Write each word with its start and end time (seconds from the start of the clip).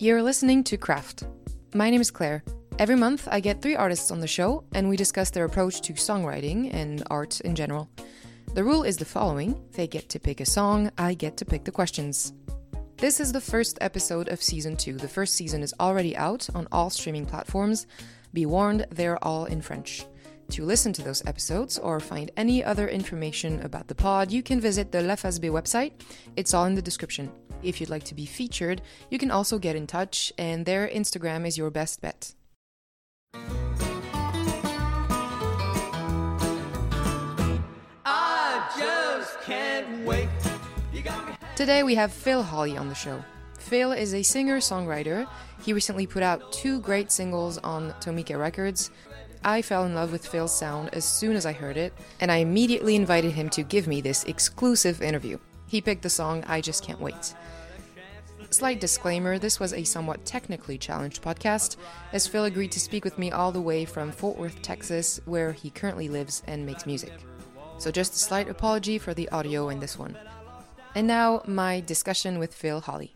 You're 0.00 0.22
listening 0.22 0.62
to 0.62 0.76
Craft. 0.76 1.24
My 1.74 1.90
name 1.90 2.00
is 2.00 2.12
Claire. 2.12 2.44
Every 2.78 2.94
month, 2.94 3.26
I 3.32 3.40
get 3.40 3.60
three 3.60 3.74
artists 3.74 4.12
on 4.12 4.20
the 4.20 4.28
show, 4.28 4.62
and 4.72 4.88
we 4.88 4.96
discuss 4.96 5.30
their 5.30 5.44
approach 5.44 5.80
to 5.80 5.94
songwriting 5.94 6.72
and 6.72 7.02
art 7.10 7.40
in 7.40 7.56
general. 7.56 7.88
The 8.54 8.62
rule 8.62 8.84
is 8.84 8.96
the 8.96 9.04
following 9.04 9.60
they 9.72 9.88
get 9.88 10.08
to 10.10 10.20
pick 10.20 10.38
a 10.38 10.46
song, 10.46 10.92
I 10.98 11.14
get 11.14 11.36
to 11.38 11.44
pick 11.44 11.64
the 11.64 11.72
questions. 11.72 12.32
This 12.98 13.18
is 13.18 13.32
the 13.32 13.40
first 13.40 13.76
episode 13.80 14.28
of 14.28 14.40
season 14.40 14.76
two. 14.76 14.92
The 14.92 15.08
first 15.08 15.34
season 15.34 15.64
is 15.64 15.74
already 15.80 16.16
out 16.16 16.48
on 16.54 16.68
all 16.70 16.90
streaming 16.90 17.26
platforms. 17.26 17.88
Be 18.32 18.46
warned, 18.46 18.86
they're 18.90 19.22
all 19.24 19.46
in 19.46 19.60
French. 19.60 20.06
To 20.52 20.64
listen 20.64 20.94
to 20.94 21.02
those 21.02 21.24
episodes 21.26 21.78
or 21.78 22.00
find 22.00 22.30
any 22.36 22.64
other 22.64 22.88
information 22.88 23.60
about 23.60 23.86
the 23.86 23.94
pod, 23.94 24.32
you 24.32 24.42
can 24.42 24.60
visit 24.60 24.90
the 24.90 25.16
Face 25.16 25.38
website. 25.40 25.92
It's 26.36 26.54
all 26.54 26.64
in 26.64 26.74
the 26.74 26.82
description. 26.82 27.30
If 27.62 27.80
you'd 27.80 27.90
like 27.90 28.04
to 28.04 28.14
be 28.14 28.24
featured, 28.24 28.80
you 29.10 29.18
can 29.18 29.30
also 29.30 29.58
get 29.58 29.76
in 29.76 29.86
touch, 29.86 30.32
and 30.38 30.64
their 30.64 30.88
Instagram 30.88 31.46
is 31.46 31.58
your 31.58 31.70
best 31.70 32.00
bet. 32.00 32.34
Today 41.56 41.82
we 41.82 41.94
have 41.96 42.12
Phil 42.12 42.42
Hollie 42.42 42.78
on 42.78 42.88
the 42.88 42.94
show. 42.94 43.22
Phil 43.58 43.92
is 43.92 44.14
a 44.14 44.22
singer 44.22 44.58
songwriter. 44.58 45.28
He 45.60 45.72
recently 45.72 46.06
put 46.06 46.22
out 46.22 46.52
two 46.52 46.80
great 46.80 47.12
singles 47.12 47.58
on 47.58 47.90
Tomika 48.00 48.38
Records. 48.38 48.90
I 49.44 49.62
fell 49.62 49.84
in 49.84 49.94
love 49.94 50.12
with 50.12 50.26
Phil's 50.26 50.56
sound 50.56 50.90
as 50.92 51.04
soon 51.04 51.36
as 51.36 51.46
I 51.46 51.52
heard 51.52 51.76
it, 51.76 51.92
and 52.20 52.30
I 52.30 52.36
immediately 52.36 52.96
invited 52.96 53.32
him 53.32 53.48
to 53.50 53.62
give 53.62 53.86
me 53.86 54.00
this 54.00 54.24
exclusive 54.24 55.02
interview. 55.02 55.38
He 55.66 55.80
picked 55.80 56.02
the 56.02 56.10
song 56.10 56.44
I 56.46 56.60
Just 56.60 56.84
Can't 56.84 57.00
Wait. 57.00 57.34
Slight 58.50 58.80
disclaimer 58.80 59.38
this 59.38 59.60
was 59.60 59.74
a 59.74 59.84
somewhat 59.84 60.24
technically 60.24 60.78
challenged 60.78 61.22
podcast, 61.22 61.76
as 62.12 62.26
Phil 62.26 62.44
agreed 62.44 62.72
to 62.72 62.80
speak 62.80 63.04
with 63.04 63.18
me 63.18 63.30
all 63.30 63.52
the 63.52 63.60
way 63.60 63.84
from 63.84 64.10
Fort 64.10 64.38
Worth, 64.38 64.62
Texas, 64.62 65.20
where 65.26 65.52
he 65.52 65.68
currently 65.68 66.08
lives 66.08 66.42
and 66.46 66.64
makes 66.64 66.86
music. 66.86 67.12
So, 67.76 67.90
just 67.90 68.14
a 68.14 68.18
slight 68.18 68.48
apology 68.48 68.98
for 68.98 69.12
the 69.12 69.28
audio 69.28 69.68
in 69.68 69.80
this 69.80 69.98
one. 69.98 70.16
And 70.94 71.06
now, 71.06 71.42
my 71.46 71.80
discussion 71.80 72.38
with 72.38 72.54
Phil 72.54 72.80
Hollie. 72.80 73.14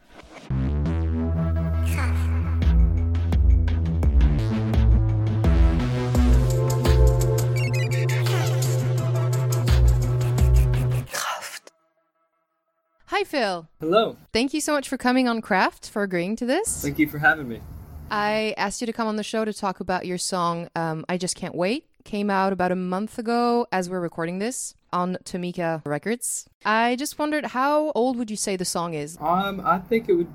Phil. 13.32 13.66
Hello. 13.80 14.18
Thank 14.30 14.52
you 14.52 14.60
so 14.60 14.74
much 14.74 14.90
for 14.90 14.98
coming 14.98 15.26
on 15.26 15.40
Craft, 15.40 15.88
for 15.88 16.02
agreeing 16.02 16.36
to 16.36 16.44
this. 16.44 16.82
Thank 16.82 16.98
you 16.98 17.08
for 17.08 17.18
having 17.18 17.48
me. 17.48 17.62
I 18.10 18.52
asked 18.58 18.82
you 18.82 18.86
to 18.86 18.92
come 18.92 19.08
on 19.08 19.16
the 19.16 19.22
show 19.22 19.46
to 19.46 19.54
talk 19.54 19.80
about 19.80 20.04
your 20.04 20.18
song, 20.18 20.68
um, 20.76 21.06
I 21.08 21.16
Just 21.16 21.34
Can't 21.34 21.54
Wait. 21.54 21.86
Came 22.04 22.28
out 22.28 22.52
about 22.52 22.72
a 22.72 22.76
month 22.76 23.18
ago 23.18 23.66
as 23.72 23.88
we're 23.88 24.00
recording 24.00 24.38
this 24.38 24.74
on 24.92 25.16
Tamika 25.24 25.80
Records. 25.86 26.46
I 26.66 26.94
just 26.96 27.18
wondered 27.18 27.46
how 27.46 27.90
old 27.94 28.18
would 28.18 28.30
you 28.30 28.36
say 28.36 28.56
the 28.56 28.66
song 28.66 28.92
is? 28.92 29.16
Um, 29.18 29.62
I 29.64 29.78
think 29.78 30.10
it 30.10 30.12
would. 30.12 30.28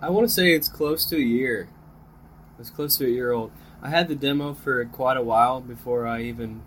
I 0.00 0.10
want 0.10 0.28
to 0.28 0.32
say 0.32 0.52
it's 0.52 0.68
close 0.68 1.04
to 1.06 1.16
a 1.16 1.18
year. 1.18 1.68
It's 2.60 2.70
close 2.70 2.96
to 2.98 3.04
a 3.04 3.10
year 3.10 3.32
old. 3.32 3.50
I 3.82 3.90
had 3.90 4.06
the 4.06 4.14
demo 4.14 4.54
for 4.54 4.84
quite 4.84 5.16
a 5.16 5.24
while 5.24 5.60
before 5.60 6.06
I 6.06 6.22
even 6.22 6.62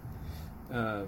uh, 0.69 1.03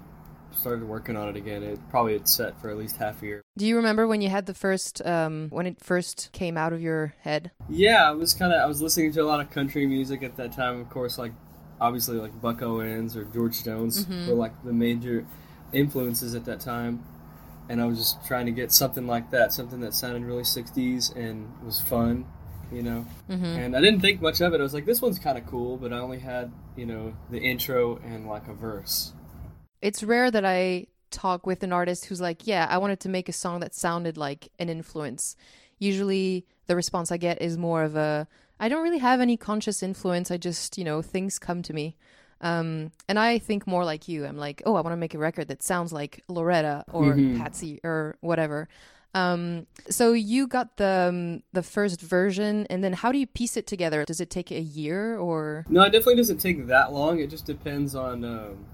started 0.52 0.86
working 0.88 1.16
on 1.16 1.28
it 1.28 1.36
again. 1.36 1.62
It 1.62 1.78
probably 1.90 2.12
had 2.14 2.28
set 2.28 2.60
for 2.60 2.70
at 2.70 2.76
least 2.76 2.96
half 2.96 3.22
a 3.22 3.26
year. 3.26 3.42
Do 3.56 3.66
you 3.66 3.76
remember 3.76 4.06
when 4.06 4.20
you 4.20 4.28
had 4.28 4.46
the 4.46 4.54
first, 4.54 5.04
um, 5.06 5.48
when 5.50 5.66
it 5.66 5.82
first 5.82 6.30
came 6.32 6.56
out 6.56 6.72
of 6.72 6.80
your 6.80 7.14
head? 7.20 7.50
Yeah, 7.68 8.08
I 8.08 8.12
was 8.12 8.34
kind 8.34 8.52
of. 8.52 8.60
I 8.60 8.66
was 8.66 8.80
listening 8.82 9.12
to 9.12 9.20
a 9.20 9.24
lot 9.26 9.40
of 9.40 9.50
country 9.50 9.86
music 9.86 10.22
at 10.22 10.36
that 10.36 10.52
time. 10.52 10.80
Of 10.80 10.90
course, 10.90 11.18
like 11.18 11.32
obviously 11.80 12.18
like 12.18 12.38
Buck 12.42 12.60
Owens 12.62 13.16
or 13.16 13.24
George 13.24 13.64
Jones 13.64 14.04
Mhm. 14.04 14.28
were 14.28 14.34
like 14.34 14.52
the 14.64 14.72
major 14.72 15.24
influences 15.72 16.34
at 16.34 16.44
that 16.44 16.60
time. 16.60 17.04
And 17.68 17.80
I 17.80 17.86
was 17.86 17.98
just 17.98 18.26
trying 18.26 18.46
to 18.46 18.52
get 18.52 18.72
something 18.72 19.06
like 19.06 19.30
that, 19.30 19.52
something 19.52 19.80
that 19.80 19.94
sounded 19.94 20.24
really 20.24 20.42
60s 20.42 21.14
and 21.16 21.48
was 21.64 21.80
fun, 21.80 22.26
you 22.72 22.82
know. 22.82 23.06
Mm-hmm. 23.30 23.44
And 23.44 23.76
I 23.76 23.80
didn't 23.80 24.00
think 24.00 24.20
much 24.20 24.40
of 24.40 24.52
it. 24.52 24.60
I 24.60 24.62
was 24.62 24.74
like, 24.74 24.86
this 24.86 25.00
one's 25.00 25.20
kind 25.20 25.38
of 25.38 25.46
cool, 25.46 25.76
but 25.76 25.92
I 25.92 25.98
only 25.98 26.18
had, 26.18 26.50
you 26.76 26.84
know, 26.84 27.14
the 27.30 27.38
intro 27.38 27.98
and 28.04 28.26
like 28.26 28.48
a 28.48 28.52
verse. 28.54 29.12
It's 29.82 30.02
rare 30.02 30.30
that 30.30 30.44
I 30.44 30.86
talk 31.10 31.46
with 31.46 31.62
an 31.62 31.72
artist 31.72 32.06
who's 32.06 32.20
like, 32.20 32.46
yeah, 32.46 32.66
I 32.68 32.78
wanted 32.78 33.00
to 33.00 33.08
make 33.08 33.28
a 33.28 33.32
song 33.32 33.60
that 33.60 33.74
sounded 33.74 34.16
like 34.16 34.48
an 34.58 34.68
influence. 34.68 35.36
Usually 35.78 36.46
the 36.66 36.76
response 36.76 37.10
I 37.10 37.16
get 37.16 37.40
is 37.42 37.56
more 37.56 37.82
of 37.82 37.96
a, 37.96 38.28
I 38.60 38.68
don't 38.68 38.82
really 38.82 38.98
have 38.98 39.20
any 39.20 39.36
conscious 39.36 39.82
influence. 39.82 40.30
I 40.30 40.36
just, 40.36 40.76
you 40.78 40.84
know, 40.84 41.02
things 41.02 41.38
come 41.38 41.62
to 41.62 41.72
me. 41.72 41.96
Um, 42.42 42.92
and 43.08 43.18
I 43.18 43.38
think 43.38 43.66
more 43.66 43.84
like 43.84 44.08
you. 44.08 44.24
I'm 44.24 44.36
like, 44.36 44.62
oh, 44.64 44.74
I 44.74 44.80
want 44.80 44.92
to 44.92 44.96
make 44.96 45.14
a 45.14 45.18
record 45.18 45.48
that 45.48 45.62
sounds 45.62 45.92
like 45.92 46.22
Loretta 46.28 46.84
or 46.92 47.16
Mhm. 47.16 47.38
Patsy 47.38 47.80
or 47.84 48.16
whatever. 48.20 48.68
Um, 49.12 49.66
so 49.88 50.12
you 50.12 50.46
got 50.46 50.76
the 50.76 51.08
um, 51.08 51.42
the 51.52 51.64
first 51.64 52.00
version, 52.00 52.66
and 52.70 52.82
then 52.84 52.92
how 52.92 53.10
do 53.10 53.18
you 53.18 53.26
piece 53.26 53.56
it 53.56 53.66
together? 53.66 54.04
Does 54.04 54.20
it 54.20 54.30
take 54.30 54.52
a 54.52 54.60
year 54.60 55.18
or? 55.18 55.66
No, 55.68 55.82
it 55.82 55.90
definitely 55.90 56.14
doesn't 56.16 56.38
take 56.38 56.68
that 56.68 56.92
long. 56.92 57.18
It 57.18 57.28
just 57.28 57.44
depends 57.44 57.96
on 57.96 58.24
um, 58.24 58.64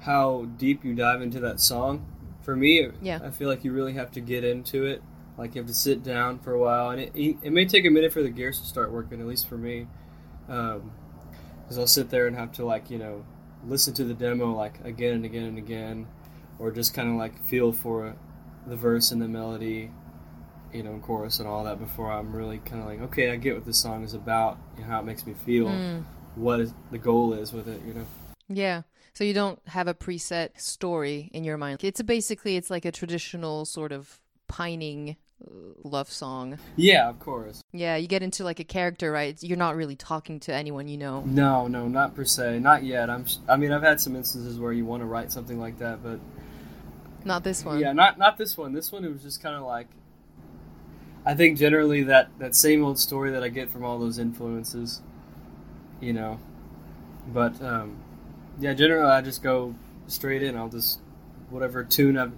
how 0.00 0.46
deep 0.56 0.84
you 0.84 0.94
dive 0.94 1.22
into 1.22 1.40
that 1.40 1.60
song. 1.60 2.06
For 2.42 2.56
me, 2.56 2.88
Yeah. 3.02 3.20
I 3.22 3.30
feel 3.30 3.48
like 3.48 3.64
you 3.64 3.72
really 3.72 3.92
have 3.94 4.10
to 4.12 4.20
get 4.20 4.44
into 4.44 4.86
it. 4.86 5.02
Like 5.36 5.54
you 5.54 5.60
have 5.60 5.68
to 5.68 5.74
sit 5.74 6.02
down 6.02 6.38
for 6.38 6.52
a 6.52 6.58
while, 6.58 6.90
and 6.90 7.00
it, 7.00 7.12
it 7.14 7.52
may 7.52 7.64
take 7.64 7.84
a 7.86 7.90
minute 7.90 8.12
for 8.12 8.22
the 8.22 8.28
gears 8.30 8.60
to 8.60 8.66
start 8.66 8.92
working. 8.92 9.20
At 9.20 9.26
least 9.26 9.48
for 9.48 9.56
me, 9.56 9.86
because 10.46 11.78
I'll 11.78 11.86
sit 11.86 12.10
there 12.10 12.26
and 12.26 12.36
have 12.36 12.52
to 12.52 12.64
like 12.64 12.90
you 12.90 12.98
know 12.98 13.24
listen 13.66 13.94
to 13.94 14.04
the 14.04 14.14
demo 14.14 14.52
like 14.52 14.84
again 14.84 15.14
and 15.14 15.24
again 15.24 15.44
and 15.44 15.58
again, 15.58 16.06
or 16.58 16.70
just 16.70 16.92
kind 16.94 17.08
of 17.08 17.14
like 17.16 17.42
feel 17.46 17.72
for 17.72 18.16
the 18.66 18.76
verse 18.76 19.12
and 19.12 19.22
the 19.22 19.28
melody, 19.28 19.90
you 20.72 20.82
know, 20.82 20.92
and 20.92 21.02
chorus 21.02 21.38
and 21.38 21.48
all 21.48 21.64
that 21.64 21.78
before 21.78 22.10
I'm 22.12 22.34
really 22.34 22.58
kind 22.58 22.82
of 22.82 22.88
like 22.88 23.00
okay, 23.02 23.30
I 23.30 23.36
get 23.36 23.54
what 23.54 23.64
this 23.64 23.78
song 23.78 24.04
is 24.04 24.12
about, 24.14 24.58
know, 24.82 24.88
how 24.88 25.00
it 25.00 25.04
makes 25.04 25.26
me 25.26 25.34
feel 25.46 25.68
Mm, 25.68 26.04
what 26.34 26.60
is 26.60 26.72
the 26.90 26.98
goal 26.98 27.32
is 27.32 27.52
with 27.52 27.66
it 27.68 27.80
you 27.86 27.92
know 27.94 28.06
yeah. 28.50 28.82
So 29.14 29.24
you 29.24 29.32
don't 29.34 29.58
have 29.68 29.88
a 29.88 29.94
preset 29.94 30.60
story 30.60 31.30
in 31.32 31.42
your 31.44 31.56
mind. 31.56 31.78
It's 31.82 32.02
basically 32.02 32.56
it's 32.56 32.70
like 32.70 32.84
a 32.84 32.92
traditional 32.92 33.64
sort 33.64 33.92
of 33.92 34.20
pining 34.48 35.16
uh, 35.44 35.48
love 35.84 36.10
song. 36.12 36.58
yeah 36.76 37.08
of 37.08 37.18
course 37.18 37.62
Yeah, 37.72 37.96
you 37.96 38.06
get 38.08 38.22
into 38.22 38.44
like 38.44 38.60
a 38.60 38.64
character, 38.64 39.10
right? 39.10 39.40
You're 39.42 39.56
not 39.56 39.74
really 39.76 39.96
talking 39.96 40.38
to 40.40 40.52
anyone 40.54 40.86
you 40.88 40.98
know. 40.98 41.22
no 41.24 41.66
no 41.66 41.88
not 41.88 42.14
per 42.14 42.24
se 42.24 42.58
not 42.58 42.84
yet 42.84 43.08
i'm 43.08 43.24
i 43.48 43.56
mean 43.56 43.72
i've 43.72 43.82
had 43.82 44.00
some 44.00 44.14
instances 44.16 44.58
where 44.58 44.72
you 44.72 44.84
want 44.84 45.00
to 45.02 45.06
write 45.06 45.32
something 45.32 45.58
like 45.58 45.78
that 45.78 46.02
but 46.02 46.18
Not 47.24 47.42
this 47.44 47.64
one. 47.64 47.78
yeah 47.80 47.92
not 47.92 48.18
not 48.18 48.36
this 48.38 48.56
one 48.58 48.72
this 48.74 48.92
one 48.92 49.04
it 49.04 49.10
was 49.12 49.22
just 49.22 49.42
kind 49.42 49.56
of 49.56 49.62
like 49.62 49.88
i 51.24 51.34
think 51.34 51.58
generally 51.58 52.02
that 52.04 52.28
that 52.38 52.54
same 52.54 52.84
old 52.84 52.98
story 52.98 53.30
that 53.30 53.42
i 53.42 53.48
get 53.48 53.70
from 53.70 53.84
all 53.84 53.98
those 53.98 54.18
influences 54.18 55.00
you 56.00 56.12
know 56.12 56.38
but 57.32 57.60
um 57.62 57.96
yeah 58.60 58.72
generally 58.74 59.10
i 59.10 59.20
just 59.20 59.42
go 59.42 59.74
straight 60.06 60.42
in 60.42 60.56
i'll 60.56 60.68
just 60.68 61.00
whatever 61.50 61.82
tune 61.84 62.16
i've 62.16 62.32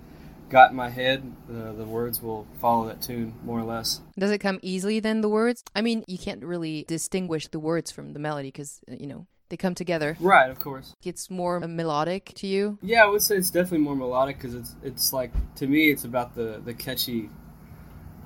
got 0.48 0.70
in 0.70 0.76
my 0.76 0.90
head 0.90 1.22
the, 1.48 1.72
the 1.72 1.84
words 1.84 2.20
will 2.22 2.46
follow 2.60 2.86
that 2.86 3.00
tune 3.00 3.34
more 3.44 3.58
or 3.58 3.64
less 3.64 4.00
Does 4.18 4.30
it 4.30 4.38
come 4.38 4.58
easily 4.62 5.00
then 5.00 5.22
the 5.22 5.28
words? 5.30 5.64
I 5.74 5.80
mean, 5.80 6.04
you 6.06 6.18
can't 6.18 6.44
really 6.44 6.84
distinguish 6.86 7.48
the 7.48 7.58
words 7.58 7.90
from 7.90 8.12
the 8.12 8.18
melody 8.18 8.48
because 8.48 8.80
uh, 8.90 8.94
you 9.00 9.06
know 9.06 9.26
they 9.48 9.56
come 9.56 9.74
together. 9.74 10.14
right 10.20 10.50
of 10.50 10.58
course 10.58 10.94
It's 11.02 11.30
more 11.30 11.64
uh, 11.64 11.66
melodic 11.66 12.32
to 12.36 12.46
you. 12.46 12.78
Yeah, 12.82 13.02
I 13.02 13.06
would 13.06 13.22
say 13.22 13.36
it's 13.36 13.48
definitely 13.48 13.78
more 13.78 13.96
melodic 13.96 14.36
because 14.36 14.54
it's 14.54 14.74
it's 14.82 15.12
like 15.14 15.32
to 15.56 15.66
me 15.66 15.90
it's 15.90 16.04
about 16.04 16.34
the 16.34 16.60
the 16.62 16.74
catchy 16.74 17.30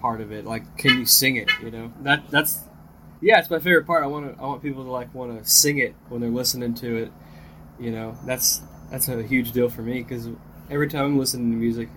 part 0.01 0.21
of 0.21 0.33
it. 0.33 0.45
Like, 0.45 0.77
can 0.77 0.99
you 0.99 1.07
sing 1.07 1.37
it? 1.37 1.49
You 1.63 1.71
know 1.71 1.93
that 2.03 2.29
that's 2.29 2.65
yeah, 3.23 3.39
it's 3.39 3.51
my 3.51 3.61
favorite 3.61 3.87
part. 3.87 4.03
I 4.03 4.09
want 4.09 4.35
to 4.37 4.43
I 4.43 4.47
want 4.47 4.63
people 4.63 4.83
to 4.85 4.91
like 4.91 5.15
want 5.15 5.31
to 5.43 5.49
sing 5.49 5.79
it 5.79 5.95
when 6.09 6.21
they're 6.21 6.31
listening 6.31 6.75
to 6.75 6.97
it. 7.05 7.13
You 7.79 7.91
know, 7.91 8.17
that's 8.25 8.63
that's 8.91 9.09
a 9.09 9.23
huge 9.23 9.53
deal 9.53 9.69
for 9.69 9.83
me 9.83 10.03
because 10.03 10.29
every 10.71 10.89
time 10.89 11.05
I'm 11.05 11.19
listening 11.19 11.51
to 11.51 11.57
music, 11.57 11.89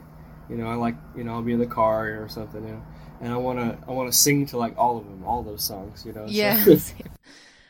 you 0.50 0.56
know, 0.56 0.68
I 0.68 0.76
like 0.76 0.96
you 1.16 1.24
know 1.24 1.34
I'll 1.34 1.42
be 1.42 1.54
in 1.54 1.60
the 1.60 1.66
car 1.66 2.22
or 2.22 2.28
something, 2.30 2.64
you 2.64 2.74
know, 2.74 2.82
and 3.22 3.34
I 3.34 3.38
want 3.38 3.60
to 3.60 3.78
I 3.88 3.92
want 3.92 4.12
to 4.12 4.18
sing 4.18 4.46
to 4.48 4.58
like 4.58 4.78
all 4.78 4.98
of 4.98 5.06
them, 5.06 5.24
all 5.26 5.44
those 5.44 5.64
songs, 5.64 6.06
you 6.06 6.14
know. 6.14 6.26
Yeah. 6.28 6.64
same. 6.78 7.10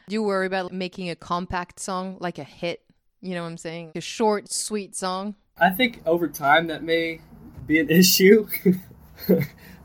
Do 0.07 0.13
you 0.13 0.23
worry 0.23 0.47
about 0.47 0.71
making 0.71 1.09
a 1.09 1.15
compact 1.15 1.79
song 1.79 2.17
like 2.19 2.39
a 2.39 2.43
hit? 2.43 2.81
You 3.21 3.35
know 3.35 3.43
what 3.43 3.49
I'm 3.49 3.57
saying? 3.57 3.91
A 3.95 4.01
short, 4.01 4.51
sweet 4.51 4.95
song. 4.95 5.35
I 5.57 5.69
think 5.69 6.01
over 6.05 6.27
time 6.27 6.67
that 6.67 6.83
may 6.83 7.21
be 7.67 7.79
an 7.79 7.89
issue. 7.91 8.47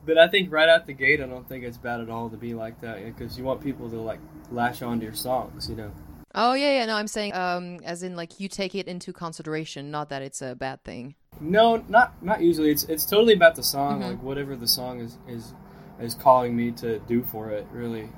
but 0.06 0.18
I 0.18 0.28
think 0.28 0.52
right 0.52 0.68
out 0.68 0.86
the 0.86 0.92
gate, 0.92 1.20
I 1.20 1.26
don't 1.26 1.48
think 1.48 1.64
it's 1.64 1.76
bad 1.76 2.00
at 2.00 2.08
all 2.08 2.30
to 2.30 2.36
be 2.36 2.54
like 2.54 2.80
that 2.80 3.04
because 3.04 3.36
you 3.36 3.44
want 3.44 3.62
people 3.62 3.90
to 3.90 3.96
like 3.96 4.20
lash 4.50 4.82
onto 4.82 5.04
your 5.04 5.14
songs, 5.14 5.68
you 5.68 5.76
know. 5.76 5.92
Oh 6.34 6.54
yeah, 6.54 6.72
yeah. 6.72 6.86
No, 6.86 6.96
I'm 6.96 7.06
saying, 7.06 7.34
um, 7.34 7.78
as 7.84 8.02
in 8.02 8.16
like 8.16 8.40
you 8.40 8.48
take 8.48 8.74
it 8.74 8.88
into 8.88 9.12
consideration, 9.12 9.90
not 9.90 10.08
that 10.08 10.22
it's 10.22 10.42
a 10.42 10.54
bad 10.54 10.82
thing. 10.84 11.14
No, 11.40 11.76
not 11.88 12.22
not 12.22 12.40
usually. 12.42 12.70
It's 12.70 12.84
it's 12.84 13.04
totally 13.04 13.34
about 13.34 13.54
the 13.56 13.62
song, 13.62 14.00
Mhm. 14.00 14.10
like 14.10 14.22
whatever 14.22 14.56
the 14.56 14.68
song 14.68 15.00
is 15.00 15.18
is 15.28 15.52
is 16.00 16.14
calling 16.14 16.56
me 16.56 16.72
to 16.72 16.98
do 17.00 17.22
for 17.22 17.50
it. 17.50 17.66
Really, 17.72 18.08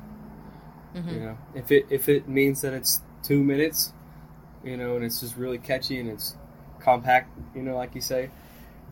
Mhm. 0.94 1.12
You 1.12 1.20
know, 1.20 1.38
if 1.54 1.70
it 1.70 1.86
if 1.90 2.08
it 2.08 2.28
means 2.28 2.60
that 2.62 2.72
it's 2.72 3.00
two 3.22 3.42
minutes, 3.42 3.92
you 4.64 4.76
know, 4.76 4.96
and 4.96 5.04
it's 5.04 5.20
just 5.20 5.36
really 5.36 5.58
catchy 5.58 5.98
and 6.00 6.08
it's 6.08 6.36
compact, 6.80 7.30
you 7.54 7.62
know, 7.62 7.76
like 7.76 7.94
you 7.94 8.00
say, 8.00 8.30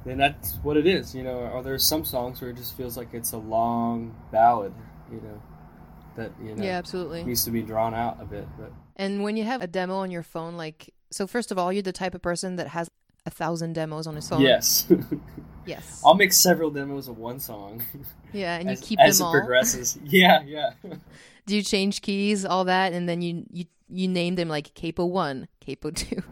then 0.04 0.18
that's 0.18 0.56
what 0.62 0.76
it 0.76 0.86
is. 0.86 1.14
You 1.14 1.22
know, 1.22 1.38
or 1.38 1.62
there's 1.62 1.84
some 1.84 2.04
songs 2.04 2.40
where 2.40 2.50
it 2.50 2.56
just 2.56 2.76
feels 2.76 2.96
like 2.96 3.14
it's 3.14 3.32
a 3.32 3.38
long 3.38 4.14
ballad, 4.30 4.74
you 5.10 5.20
know, 5.20 5.42
that 6.16 6.32
you 6.42 6.54
know 6.54 6.62
Yeah, 6.64 6.78
absolutely. 6.78 7.24
needs 7.24 7.44
to 7.44 7.50
be 7.50 7.62
drawn 7.62 7.94
out 7.94 8.18
a 8.20 8.24
bit. 8.24 8.46
But 8.58 8.72
And 8.96 9.22
when 9.22 9.36
you 9.36 9.44
have 9.44 9.62
a 9.62 9.66
demo 9.66 9.96
on 9.96 10.10
your 10.10 10.22
phone, 10.22 10.56
like, 10.56 10.92
so 11.10 11.26
first 11.26 11.50
of 11.52 11.58
all, 11.58 11.72
you're 11.72 11.82
the 11.82 11.92
type 11.92 12.14
of 12.14 12.22
person 12.22 12.56
that 12.56 12.68
has 12.68 12.90
a 13.26 13.30
thousand 13.30 13.72
demos 13.74 14.06
on 14.06 14.14
his 14.16 14.28
phone. 14.28 14.40
yes, 14.40 14.86
Yes. 15.66 16.02
I'll 16.04 16.14
make 16.14 16.34
several 16.34 16.70
demos 16.70 17.08
of 17.08 17.16
one 17.16 17.40
song 17.40 17.82
yeah, 18.34 18.56
and 18.56 18.64
you 18.68 18.72
as, 18.72 18.80
keep 18.82 19.00
as 19.00 19.18
them 19.18 19.24
it 19.24 19.28
all. 19.28 19.32
progresses. 19.32 19.98
Yeah, 20.04 20.42
yeah. 20.42 20.70
Do 21.46 21.56
you 21.56 21.62
change 21.62 22.02
keys, 22.02 22.44
all 22.44 22.64
that, 22.66 22.92
and 22.92 23.08
then 23.08 23.22
you 23.22 23.44
you 23.50 23.64
you 23.88 24.08
name 24.08 24.34
them 24.34 24.48
like 24.48 24.74
capo 24.74 25.04
one, 25.06 25.48
capo 25.60 25.90
two? 25.90 26.22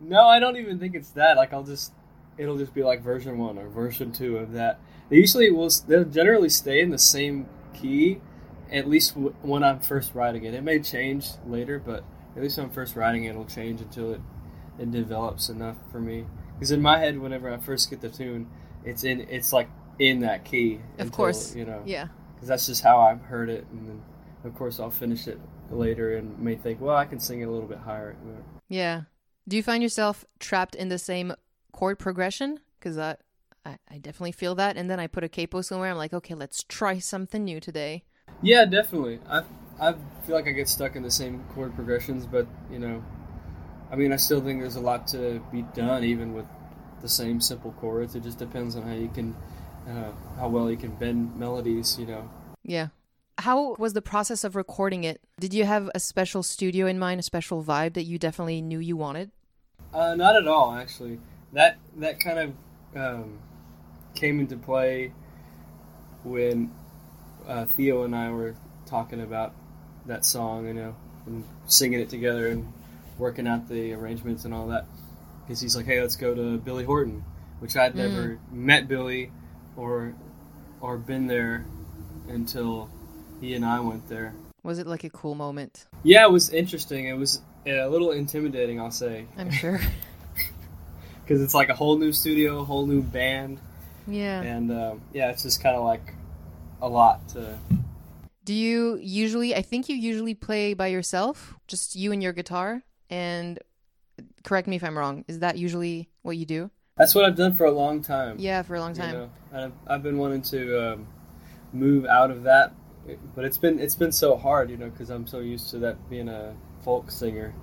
no, 0.00 0.26
I 0.26 0.38
don't 0.38 0.56
even 0.56 0.78
think 0.78 0.94
it's 0.94 1.10
that. 1.10 1.36
Like 1.36 1.52
I'll 1.52 1.64
just 1.64 1.92
it'll 2.36 2.58
just 2.58 2.74
be 2.74 2.82
like 2.82 3.02
version 3.02 3.38
one 3.38 3.58
or 3.58 3.68
version 3.68 4.12
two 4.12 4.36
of 4.38 4.52
that. 4.52 4.80
They 5.08 5.16
usually 5.16 5.50
will. 5.50 5.70
They'll 5.86 6.04
generally 6.04 6.48
stay 6.48 6.80
in 6.80 6.90
the 6.90 6.98
same 6.98 7.46
key, 7.74 8.20
at 8.72 8.88
least 8.88 9.14
w- 9.14 9.34
when 9.42 9.62
I'm 9.62 9.80
first 9.80 10.14
writing 10.14 10.44
it. 10.44 10.54
It 10.54 10.62
may 10.62 10.78
change 10.80 11.28
later, 11.46 11.78
but 11.78 12.04
at 12.36 12.42
least 12.42 12.56
when 12.58 12.66
I'm 12.66 12.72
first 12.72 12.96
writing 12.96 13.24
it, 13.24 13.30
it'll 13.30 13.44
change 13.44 13.80
until 13.80 14.12
it 14.12 14.20
it 14.78 14.90
develops 14.92 15.48
enough 15.48 15.76
for 15.90 16.00
me. 16.00 16.24
Because 16.54 16.70
in 16.70 16.80
my 16.82 16.98
head, 16.98 17.18
whenever 17.18 17.52
I 17.52 17.56
first 17.58 17.90
get 17.90 18.00
the 18.00 18.08
tune, 18.08 18.48
it's 18.84 19.04
in 19.04 19.20
it's 19.30 19.52
like 19.52 19.68
in 19.98 20.20
that 20.20 20.44
key. 20.44 20.76
Of 20.94 21.06
until, 21.06 21.16
course. 21.16 21.54
you 21.54 21.64
know. 21.64 21.82
Yeah. 21.84 22.08
because 22.34 22.48
that's 22.48 22.66
just 22.66 22.82
how 22.82 23.00
I've 23.00 23.22
heard 23.22 23.50
it, 23.50 23.66
and 23.72 23.88
then 23.88 24.02
of 24.44 24.54
course 24.54 24.78
I'll 24.78 24.90
finish 24.90 25.26
it 25.26 25.40
later 25.70 26.16
and 26.16 26.38
may 26.38 26.54
think, 26.54 26.80
well, 26.80 26.96
I 26.96 27.04
can 27.04 27.18
sing 27.20 27.40
it 27.40 27.44
a 27.44 27.50
little 27.50 27.68
bit 27.68 27.78
higher. 27.78 28.16
Yeah. 28.68 29.02
Do 29.46 29.56
you 29.56 29.62
find 29.62 29.82
yourself 29.82 30.24
trapped 30.38 30.74
in 30.74 30.88
the 30.88 30.98
same 30.98 31.32
chord 31.72 31.98
progression? 31.98 32.60
Because 32.78 32.96
I, 32.98 33.16
I, 33.64 33.78
I 33.90 33.98
definitely 33.98 34.32
feel 34.32 34.54
that. 34.54 34.76
And 34.76 34.88
then 34.88 35.00
I 35.00 35.06
put 35.08 35.24
a 35.24 35.28
capo 35.28 35.60
somewhere. 35.62 35.90
I'm 35.90 35.96
like, 35.96 36.12
okay, 36.12 36.34
let's 36.34 36.64
try 36.68 36.98
something 36.98 37.44
new 37.44 37.60
today. 37.60 38.04
Yeah, 38.42 38.64
definitely. 38.64 39.20
I 39.28 39.42
I 39.80 39.94
feel 40.26 40.34
like 40.34 40.46
I 40.46 40.52
get 40.52 40.68
stuck 40.68 40.96
in 40.96 41.02
the 41.02 41.10
same 41.10 41.44
chord 41.54 41.74
progressions, 41.74 42.26
but 42.26 42.46
you 42.70 42.78
know, 42.78 43.02
I 43.90 43.96
mean, 43.96 44.12
I 44.12 44.16
still 44.16 44.40
think 44.40 44.60
there's 44.60 44.76
a 44.76 44.80
lot 44.80 45.06
to 45.08 45.40
be 45.52 45.62
done, 45.74 46.04
even 46.04 46.34
with 46.34 46.46
the 47.00 47.08
same 47.08 47.40
simple 47.40 47.72
chords. 47.72 48.14
It 48.14 48.22
just 48.22 48.38
depends 48.38 48.76
on 48.76 48.82
how 48.82 48.94
you 48.94 49.08
can, 49.08 49.36
uh, 49.88 50.12
how 50.36 50.48
well 50.48 50.70
you 50.70 50.76
can 50.76 50.94
bend 50.96 51.36
melodies. 51.36 51.98
You 51.98 52.06
know. 52.06 52.30
Yeah. 52.62 52.88
How 53.38 53.76
was 53.78 53.92
the 53.92 54.02
process 54.02 54.42
of 54.42 54.56
recording 54.56 55.04
it? 55.04 55.20
Did 55.38 55.54
you 55.54 55.64
have 55.64 55.88
a 55.94 56.00
special 56.00 56.42
studio 56.42 56.86
in 56.86 56.98
mind, 56.98 57.20
a 57.20 57.22
special 57.22 57.62
vibe 57.62 57.94
that 57.94 58.02
you 58.02 58.18
definitely 58.18 58.60
knew 58.60 58.80
you 58.80 58.96
wanted? 58.96 59.30
Uh, 59.94 60.16
not 60.16 60.34
at 60.34 60.48
all, 60.48 60.74
actually. 60.74 61.20
That 61.52 61.78
that 61.96 62.18
kind 62.20 62.38
of 62.38 62.52
um, 62.96 63.38
came 64.14 64.40
into 64.40 64.56
play 64.56 65.12
when 66.24 66.72
uh, 67.46 67.64
Theo 67.64 68.02
and 68.04 68.14
I 68.14 68.30
were 68.30 68.54
talking 68.86 69.20
about 69.20 69.54
that 70.06 70.24
song, 70.24 70.66
you 70.66 70.74
know, 70.74 70.96
and 71.26 71.44
singing 71.66 72.00
it 72.00 72.08
together 72.08 72.48
and 72.48 72.72
working 73.18 73.46
out 73.46 73.68
the 73.68 73.92
arrangements 73.92 74.44
and 74.44 74.54
all 74.54 74.68
that. 74.68 74.86
Because 75.46 75.60
he's 75.60 75.76
like, 75.76 75.86
"Hey, 75.86 76.00
let's 76.00 76.16
go 76.16 76.34
to 76.34 76.58
Billy 76.58 76.84
Horton," 76.84 77.24
which 77.60 77.76
I'd 77.76 77.94
never 77.94 78.38
met 78.50 78.88
Billy 78.88 79.32
or 79.76 80.14
or 80.80 80.96
been 80.98 81.26
there 81.26 81.64
until 82.28 82.90
he 83.40 83.54
and 83.54 83.64
I 83.64 83.80
went 83.80 84.08
there. 84.08 84.34
Was 84.62 84.78
it 84.78 84.86
like 84.86 85.04
a 85.04 85.10
cool 85.10 85.34
moment? 85.34 85.86
Yeah, 86.02 86.24
it 86.24 86.30
was 86.30 86.50
interesting. 86.50 87.06
It 87.06 87.14
was 87.14 87.40
a 87.66 87.86
little 87.88 88.10
intimidating, 88.10 88.80
I'll 88.80 88.90
say. 88.90 89.26
I'm 89.36 89.50
sure. 89.50 89.80
because 91.28 91.42
it's 91.42 91.54
like 91.54 91.68
a 91.68 91.74
whole 91.74 91.98
new 91.98 92.12
studio, 92.12 92.60
a 92.60 92.64
whole 92.64 92.86
new 92.86 93.02
band, 93.02 93.60
yeah. 94.06 94.40
and 94.40 94.72
um, 94.72 95.00
yeah, 95.12 95.30
it's 95.30 95.42
just 95.42 95.62
kind 95.62 95.76
of 95.76 95.84
like 95.84 96.14
a 96.80 96.88
lot 96.88 97.28
to. 97.30 97.58
Do 98.44 98.54
you 98.54 98.98
usually, 99.02 99.54
I 99.54 99.62
think 99.62 99.88
you 99.88 99.96
usually 99.96 100.34
play 100.34 100.74
by 100.74 100.86
yourself, 100.86 101.54
just 101.66 101.96
you 101.96 102.12
and 102.12 102.22
your 102.22 102.32
guitar? 102.32 102.82
And 103.10 103.58
correct 104.42 104.68
me 104.68 104.76
if 104.76 104.84
I'm 104.84 104.96
wrong, 104.96 105.24
is 105.28 105.40
that 105.40 105.58
usually 105.58 106.08
what 106.22 106.36
you 106.36 106.46
do? 106.46 106.70
That's 106.96 107.14
what 107.14 107.24
I've 107.24 107.36
done 107.36 107.54
for 107.54 107.64
a 107.64 107.70
long 107.70 108.02
time. 108.02 108.36
Yeah, 108.38 108.62
for 108.62 108.74
a 108.74 108.80
long 108.80 108.94
you 108.94 109.02
time. 109.02 109.12
know. 109.12 109.30
I've, 109.52 109.72
I've 109.86 110.02
been 110.02 110.18
wanting 110.18 110.42
to 110.42 110.92
um, 110.92 111.06
move 111.72 112.06
out 112.06 112.30
of 112.30 112.44
that, 112.44 112.72
but 113.36 113.44
it's 113.44 113.58
been 113.58 113.78
it's 113.78 113.94
been 113.94 114.12
so 114.12 114.36
hard, 114.36 114.70
you 114.70 114.76
know, 114.76 114.90
because 114.90 115.10
I'm 115.10 115.26
so 115.26 115.40
used 115.40 115.70
to 115.70 115.78
that 115.80 116.10
being 116.10 116.28
a 116.28 116.56
folk 116.82 117.10
singer. 117.10 117.54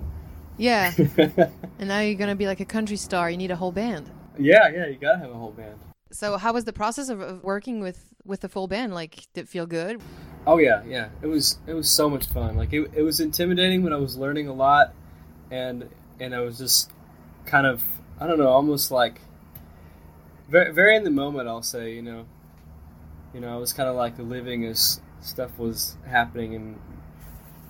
Yeah. 0.56 0.92
and 1.18 1.88
now 1.88 2.00
you're 2.00 2.14
going 2.14 2.30
to 2.30 2.36
be 2.36 2.46
like 2.46 2.60
a 2.60 2.64
country 2.64 2.96
star. 2.96 3.30
You 3.30 3.36
need 3.36 3.50
a 3.50 3.56
whole 3.56 3.72
band. 3.72 4.10
yeah, 4.38 4.68
yeah, 4.68 4.86
you 4.86 4.96
gotta 4.96 5.18
have 5.18 5.30
a 5.30 5.34
whole 5.34 5.52
band. 5.52 5.78
So 6.12 6.36
how 6.38 6.52
was 6.52 6.64
the 6.64 6.72
process 6.72 7.08
of, 7.08 7.20
of 7.20 7.42
working 7.42 7.80
with 7.80 8.14
with 8.26 8.40
the 8.40 8.48
full 8.48 8.66
band? 8.68 8.94
Like, 8.94 9.26
did 9.32 9.42
it 9.42 9.48
feel 9.48 9.66
good? 9.66 10.00
Oh 10.46 10.58
yeah, 10.58 10.82
yeah. 10.86 11.08
It 11.22 11.26
was 11.26 11.58
it 11.66 11.74
was 11.74 11.90
so 11.90 12.08
much 12.08 12.26
fun. 12.26 12.56
Like 12.56 12.72
it, 12.72 12.90
it 12.94 13.02
was 13.02 13.18
intimidating 13.18 13.82
when 13.82 13.92
I 13.92 13.96
was 13.96 14.16
learning 14.16 14.48
a 14.48 14.52
lot, 14.52 14.94
and 15.50 15.88
and 16.20 16.34
I 16.34 16.40
was 16.40 16.58
just 16.58 16.90
kind 17.46 17.66
of 17.66 17.82
I 18.20 18.26
don't 18.26 18.38
know, 18.38 18.48
almost 18.48 18.90
like 18.90 19.20
very 20.48 20.72
very 20.72 20.96
in 20.96 21.04
the 21.04 21.10
moment. 21.10 21.48
I'll 21.48 21.62
say, 21.62 21.94
you 21.94 22.02
know, 22.02 22.26
you 23.34 23.40
know, 23.40 23.52
I 23.52 23.56
was 23.56 23.72
kind 23.72 23.88
of 23.88 23.96
like 23.96 24.18
living 24.18 24.64
as 24.64 25.00
stuff 25.20 25.58
was 25.58 25.96
happening, 26.06 26.54
and 26.54 26.78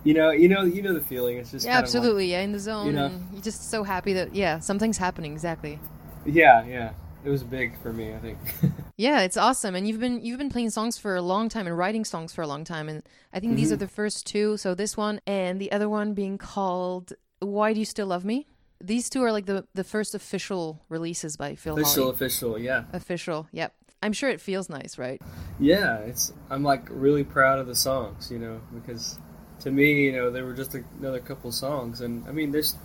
you 0.04 0.12
know, 0.12 0.30
you 0.30 0.48
know, 0.48 0.62
you 0.62 0.82
know 0.82 0.92
the 0.92 1.00
feeling. 1.00 1.38
It's 1.38 1.50
just 1.50 1.64
yeah, 1.64 1.72
of 1.72 1.76
like- 1.76 1.84
absolutely. 1.84 2.30
yeah, 2.30 2.40
in 2.42 2.52
the 2.52 2.60
zone. 2.60 2.86
you 2.86 2.92
know. 2.92 3.10
you're 3.32 3.42
just 3.42 3.70
so 3.70 3.84
happy 3.84 4.12
that 4.12 4.34
yeah, 4.34 4.58
something's 4.58 4.98
happening. 4.98 5.32
Exactly. 5.32 5.78
yeah, 6.26 6.64
yeah. 6.66 6.92
It 7.26 7.30
was 7.30 7.42
big 7.42 7.76
for 7.82 7.92
me. 7.92 8.14
I 8.14 8.18
think. 8.18 8.38
Yeah, 8.98 9.20
it's 9.20 9.36
awesome. 9.36 9.74
And 9.74 9.86
you've 9.86 10.00
been 10.00 10.22
you've 10.24 10.38
been 10.38 10.48
playing 10.48 10.70
songs 10.70 10.96
for 10.96 11.16
a 11.16 11.20
long 11.20 11.50
time 11.50 11.66
and 11.66 11.76
writing 11.76 12.02
songs 12.06 12.32
for 12.32 12.40
a 12.40 12.46
long 12.46 12.64
time. 12.64 12.88
And 12.88 13.02
I 13.30 13.40
think 13.40 13.54
these 13.56 13.68
Mhm. 13.68 13.72
are 13.74 13.76
the 13.76 13.88
first 13.88 14.26
two. 14.26 14.56
So 14.56 14.74
this 14.74 14.96
one 14.96 15.20
and 15.26 15.60
the 15.60 15.70
other 15.70 15.86
one 15.86 16.14
being 16.14 16.38
called 16.38 17.12
"Why 17.40 17.74
Do 17.74 17.78
You 17.78 17.84
Still 17.84 18.06
Love 18.06 18.24
Me." 18.24 18.46
These 18.82 19.10
two 19.10 19.22
are 19.22 19.32
like 19.32 19.44
the 19.44 19.66
the 19.74 19.84
first 19.84 20.14
official 20.14 20.80
releases 20.88 21.36
by 21.36 21.56
Phil 21.56 21.74
official, 21.78 22.04
Hollie. 22.04 22.14
official. 22.14 22.58
Yeah. 22.58 22.84
Official. 22.94 23.48
Yep. 23.52 23.74
I'm 24.02 24.14
sure 24.14 24.30
it 24.30 24.40
feels 24.40 24.70
nice, 24.70 24.96
right? 24.96 25.20
Yeah, 25.60 25.98
it's 25.98 26.32
I'm 26.48 26.62
like 26.62 26.86
really 26.88 27.24
proud 27.24 27.58
of 27.58 27.66
the 27.66 27.74
songs, 27.76 28.30
you 28.30 28.38
know, 28.38 28.62
because 28.72 29.18
to 29.60 29.70
me, 29.70 30.04
you 30.06 30.12
know, 30.12 30.30
they 30.30 30.40
were 30.40 30.54
just 30.54 30.74
another 31.00 31.20
couple 31.20 31.52
songs, 31.52 32.00
and 32.00 32.24
I 32.26 32.32
mean, 32.32 32.50
there's 32.50 32.76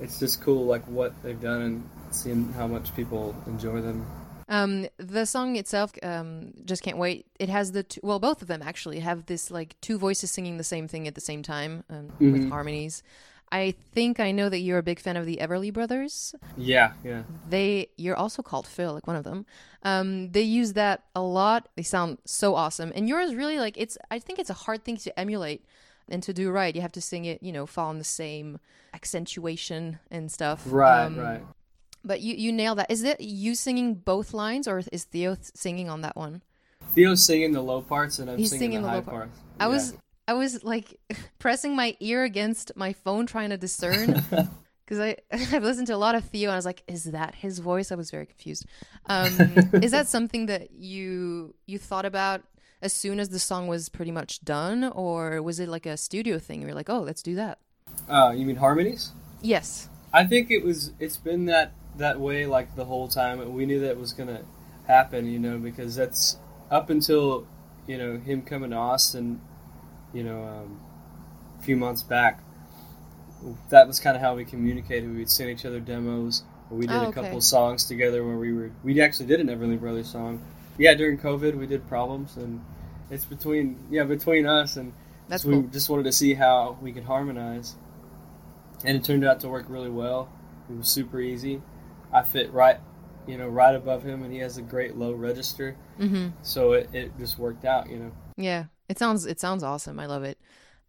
it's 0.00 0.18
just 0.18 0.40
cool 0.42 0.64
like 0.66 0.84
what 0.88 1.12
they've 1.22 1.40
done 1.40 1.62
and 1.62 1.88
seeing 2.14 2.52
how 2.52 2.66
much 2.66 2.94
people 2.94 3.34
enjoy 3.46 3.80
them. 3.80 4.04
Um, 4.48 4.86
the 4.98 5.24
song 5.24 5.56
itself, 5.56 5.92
um, 6.02 6.52
just 6.64 6.82
can't 6.82 6.98
wait. 6.98 7.26
It 7.38 7.48
has 7.48 7.72
the 7.72 7.82
two, 7.84 8.00
well, 8.02 8.18
both 8.18 8.42
of 8.42 8.48
them 8.48 8.60
actually 8.62 9.00
have 9.00 9.26
this 9.26 9.50
like 9.50 9.80
two 9.80 9.98
voices 9.98 10.30
singing 10.30 10.58
the 10.58 10.64
same 10.64 10.88
thing 10.88 11.08
at 11.08 11.14
the 11.14 11.20
same 11.20 11.42
time 11.42 11.84
um, 11.88 12.12
with 12.20 12.42
Mhm. 12.42 12.50
harmonies. 12.50 13.02
I 13.50 13.74
think 13.92 14.18
I 14.18 14.30
know 14.32 14.48
that 14.48 14.60
you're 14.60 14.78
a 14.78 14.82
big 14.82 14.98
fan 14.98 15.16
of 15.16 15.26
the 15.26 15.38
Everly 15.40 15.72
Brothers. 15.72 16.34
Yeah, 16.56 16.92
yeah, 17.04 17.22
They, 17.48 17.88
you're 17.96 18.16
also 18.16 18.42
called 18.42 18.66
Phil, 18.66 18.92
like 18.94 19.06
one 19.06 19.16
of 19.16 19.24
them. 19.24 19.44
Um, 19.82 20.32
they 20.32 20.42
use 20.42 20.72
that 20.72 21.04
a 21.14 21.20
lot. 21.22 21.68
They 21.76 21.82
sound 21.82 22.18
so 22.24 22.54
awesome, 22.54 22.92
and 22.94 23.08
yours 23.08 23.34
really 23.34 23.58
like 23.58 23.76
it's. 23.76 23.98
I 24.10 24.18
think 24.18 24.38
it's 24.38 24.50
a 24.50 24.54
hard 24.54 24.84
thing 24.84 24.96
to 24.98 25.18
emulate 25.20 25.64
and 26.08 26.22
to 26.22 26.32
do 26.32 26.50
right. 26.50 26.74
You 26.74 26.80
have 26.82 26.92
to 26.92 27.00
sing 27.02 27.24
it, 27.26 27.42
you 27.42 27.52
know, 27.52 27.66
following 27.66 27.98
the 27.98 28.04
same 28.04 28.58
accentuation 28.94 29.98
and 30.10 30.30
stuff. 30.32 30.62
right, 30.66 31.06
Um, 31.06 31.18
right. 31.18 31.42
But 32.04 32.20
you 32.20 32.34
you 32.34 32.52
nail 32.52 32.74
that. 32.76 32.90
Is 32.90 33.02
it 33.04 33.20
you 33.20 33.54
singing 33.54 33.94
both 33.94 34.34
lines, 34.34 34.66
or 34.66 34.82
is 34.92 35.04
Theo 35.04 35.36
singing 35.54 35.88
on 35.88 36.00
that 36.02 36.16
one? 36.16 36.42
Theo's 36.94 37.24
singing 37.24 37.52
the 37.52 37.62
low 37.62 37.80
parts, 37.80 38.18
and 38.18 38.30
I'm 38.30 38.38
He's 38.38 38.50
singing, 38.50 38.60
singing 38.72 38.82
the 38.82 38.86
the 38.86 38.90
high 38.90 38.96
low 38.96 39.02
part. 39.02 39.16
parts. 39.28 39.40
I 39.60 39.68
was 39.68 39.94
I 40.28 40.34
was 40.34 40.64
like 40.64 40.98
pressing 41.38 41.76
my 41.76 41.96
ear 42.00 42.24
against 42.24 42.72
my 42.76 42.92
phone 42.92 43.26
trying 43.26 43.50
to 43.50 43.56
discern 43.56 44.22
because 44.84 44.98
I 44.98 45.16
I've 45.32 45.62
listened 45.62 45.86
to 45.88 45.94
a 45.94 45.96
lot 45.96 46.14
of 46.14 46.24
Theo 46.24 46.48
and 46.48 46.54
I 46.54 46.56
was 46.56 46.66
like, 46.66 46.82
is 46.88 47.04
that 47.04 47.34
his 47.36 47.60
voice? 47.60 47.92
I 47.92 47.94
was 47.94 48.10
very 48.10 48.26
confused. 48.26 48.66
Um, 49.06 49.32
is 49.74 49.92
that 49.92 50.08
something 50.08 50.46
that 50.46 50.72
you 50.72 51.54
you 51.66 51.78
thought 51.78 52.04
about 52.04 52.42
as 52.82 52.92
soon 52.92 53.20
as 53.20 53.28
the 53.28 53.38
song 53.38 53.68
was 53.68 53.88
pretty 53.88 54.10
much 54.10 54.44
done, 54.44 54.84
or 54.84 55.40
was 55.40 55.60
it 55.60 55.68
like 55.68 55.86
a 55.86 55.96
studio 55.96 56.38
thing? 56.38 56.60
You're 56.62 56.74
like, 56.74 56.90
oh, 56.90 57.00
let's 57.00 57.22
do 57.22 57.36
that. 57.36 57.58
Uh, 58.08 58.32
you 58.36 58.44
mean 58.44 58.56
harmonies? 58.56 59.12
Yes. 59.40 59.88
I 60.12 60.24
think 60.26 60.50
it 60.50 60.64
was. 60.64 60.92
It's 60.98 61.16
been 61.16 61.46
that 61.46 61.72
that 61.96 62.20
way 62.20 62.46
like 62.46 62.74
the 62.76 62.84
whole 62.84 63.08
time. 63.08 63.40
And 63.40 63.54
we 63.54 63.66
knew 63.66 63.80
that 63.80 63.96
was 63.98 64.12
gonna 64.12 64.42
happen, 64.86 65.26
you 65.30 65.38
know, 65.38 65.58
because 65.58 65.94
that's 65.94 66.38
up 66.70 66.90
until 66.90 67.46
you 67.86 67.98
know 67.98 68.18
him 68.18 68.42
coming 68.42 68.70
to 68.70 68.76
Austin, 68.76 69.40
you 70.12 70.24
know, 70.24 70.42
um, 70.44 70.80
a 71.58 71.62
few 71.62 71.76
months 71.76 72.02
back. 72.02 72.42
That 73.70 73.88
was 73.88 73.98
kind 73.98 74.14
of 74.16 74.22
how 74.22 74.36
we 74.36 74.44
communicated. 74.44 75.12
We'd 75.14 75.28
send 75.30 75.50
each 75.50 75.64
other 75.64 75.80
demos. 75.80 76.44
We 76.70 76.86
did 76.86 76.96
Oh, 76.96 77.08
a 77.08 77.12
couple 77.12 77.40
songs 77.40 77.84
together 77.84 78.24
where 78.24 78.36
we 78.36 78.52
were. 78.52 78.70
We 78.84 79.00
actually 79.00 79.26
did 79.26 79.40
an 79.40 79.48
Everly 79.48 79.78
Brothers 79.78 80.08
song. 80.10 80.40
Yeah, 80.78 80.94
during 80.94 81.18
COVID 81.18 81.56
we 81.58 81.66
did 81.66 81.86
Problems, 81.88 82.36
and 82.36 82.64
it's 83.10 83.24
between 83.24 83.78
yeah 83.90 84.04
between 84.04 84.46
us 84.46 84.76
and 84.76 84.92
That's 85.28 85.42
So 85.42 85.50
cool. 85.50 85.60
We 85.62 85.68
just 85.68 85.90
wanted 85.90 86.04
to 86.04 86.12
see 86.12 86.34
how 86.34 86.78
we 86.80 86.92
could 86.92 87.04
harmonize, 87.04 87.74
and 88.84 88.96
it 88.96 89.04
turned 89.04 89.24
out 89.24 89.40
to 89.40 89.48
work 89.48 89.66
really 89.68 89.90
well. 89.90 90.28
It 90.70 90.76
was 90.76 90.88
super 90.88 91.20
easy. 91.20 91.60
I 92.12 92.22
fit 92.22 92.52
right, 92.52 92.78
you 93.26 93.38
know, 93.38 93.48
right 93.48 93.74
above 93.74 94.02
him, 94.02 94.22
and 94.22 94.32
he 94.32 94.38
has 94.40 94.58
a 94.58 94.62
great 94.62 94.96
low 94.96 95.12
register, 95.12 95.76
Mm-hmm. 95.98 96.28
so 96.42 96.72
it, 96.72 96.88
it 96.92 97.12
just 97.18 97.38
worked 97.38 97.64
out. 97.64 97.88
You 97.90 97.98
know. 97.98 98.12
Yeah, 98.36 98.64
it 98.88 98.98
sounds 98.98 99.26
it 99.26 99.40
sounds 99.40 99.62
awesome. 99.62 99.98
I 99.98 100.06
love 100.06 100.24
it. 100.24 100.38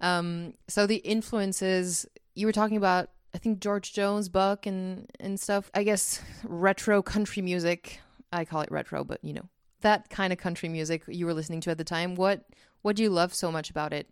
Um, 0.02 0.56
so 0.68 0.86
the 0.88 0.98
influences 0.98 2.06
you 2.36 2.46
were 2.48 2.52
talking 2.54 2.78
about, 2.78 3.10
I 3.34 3.38
think 3.38 3.60
George 3.60 3.94
Jones, 3.94 4.30
Buck, 4.30 4.66
and 4.66 5.10
and 5.20 5.40
stuff. 5.40 5.70
I 5.74 5.84
guess 5.84 6.22
retro 6.44 7.02
country 7.02 7.42
music. 7.42 8.00
I 8.32 8.46
call 8.46 8.62
it 8.62 8.72
retro, 8.72 9.04
but 9.04 9.20
you 9.24 9.34
know 9.34 9.48
that 9.82 10.10
kind 10.10 10.32
of 10.34 10.40
country 10.40 10.70
music 10.70 11.04
you 11.08 11.26
were 11.26 11.34
listening 11.34 11.62
to 11.62 11.72
at 11.72 11.78
the 11.78 11.84
time. 11.84 12.16
What 12.16 12.46
what 12.82 12.96
do 12.96 13.04
you 13.04 13.10
love 13.10 13.34
so 13.34 13.52
much 13.52 13.70
about 13.70 13.94
it? 13.94 14.08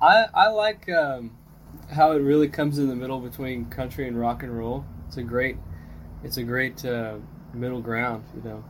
I 0.00 0.26
I 0.34 0.48
like 0.48 0.88
um, 0.88 1.36
how 1.92 2.12
it 2.12 2.20
really 2.20 2.48
comes 2.48 2.78
in 2.78 2.88
the 2.88 2.94
middle 2.96 3.18
between 3.20 3.66
country 3.66 4.06
and 4.08 4.18
rock 4.18 4.42
and 4.42 4.56
roll. 4.56 4.84
It's 5.08 5.16
a 5.16 5.22
great, 5.22 5.56
it's 6.24 6.36
a 6.36 6.42
great 6.42 6.84
uh, 6.84 7.16
middle 7.54 7.80
ground, 7.80 8.24
you 8.34 8.42
know, 8.48 8.64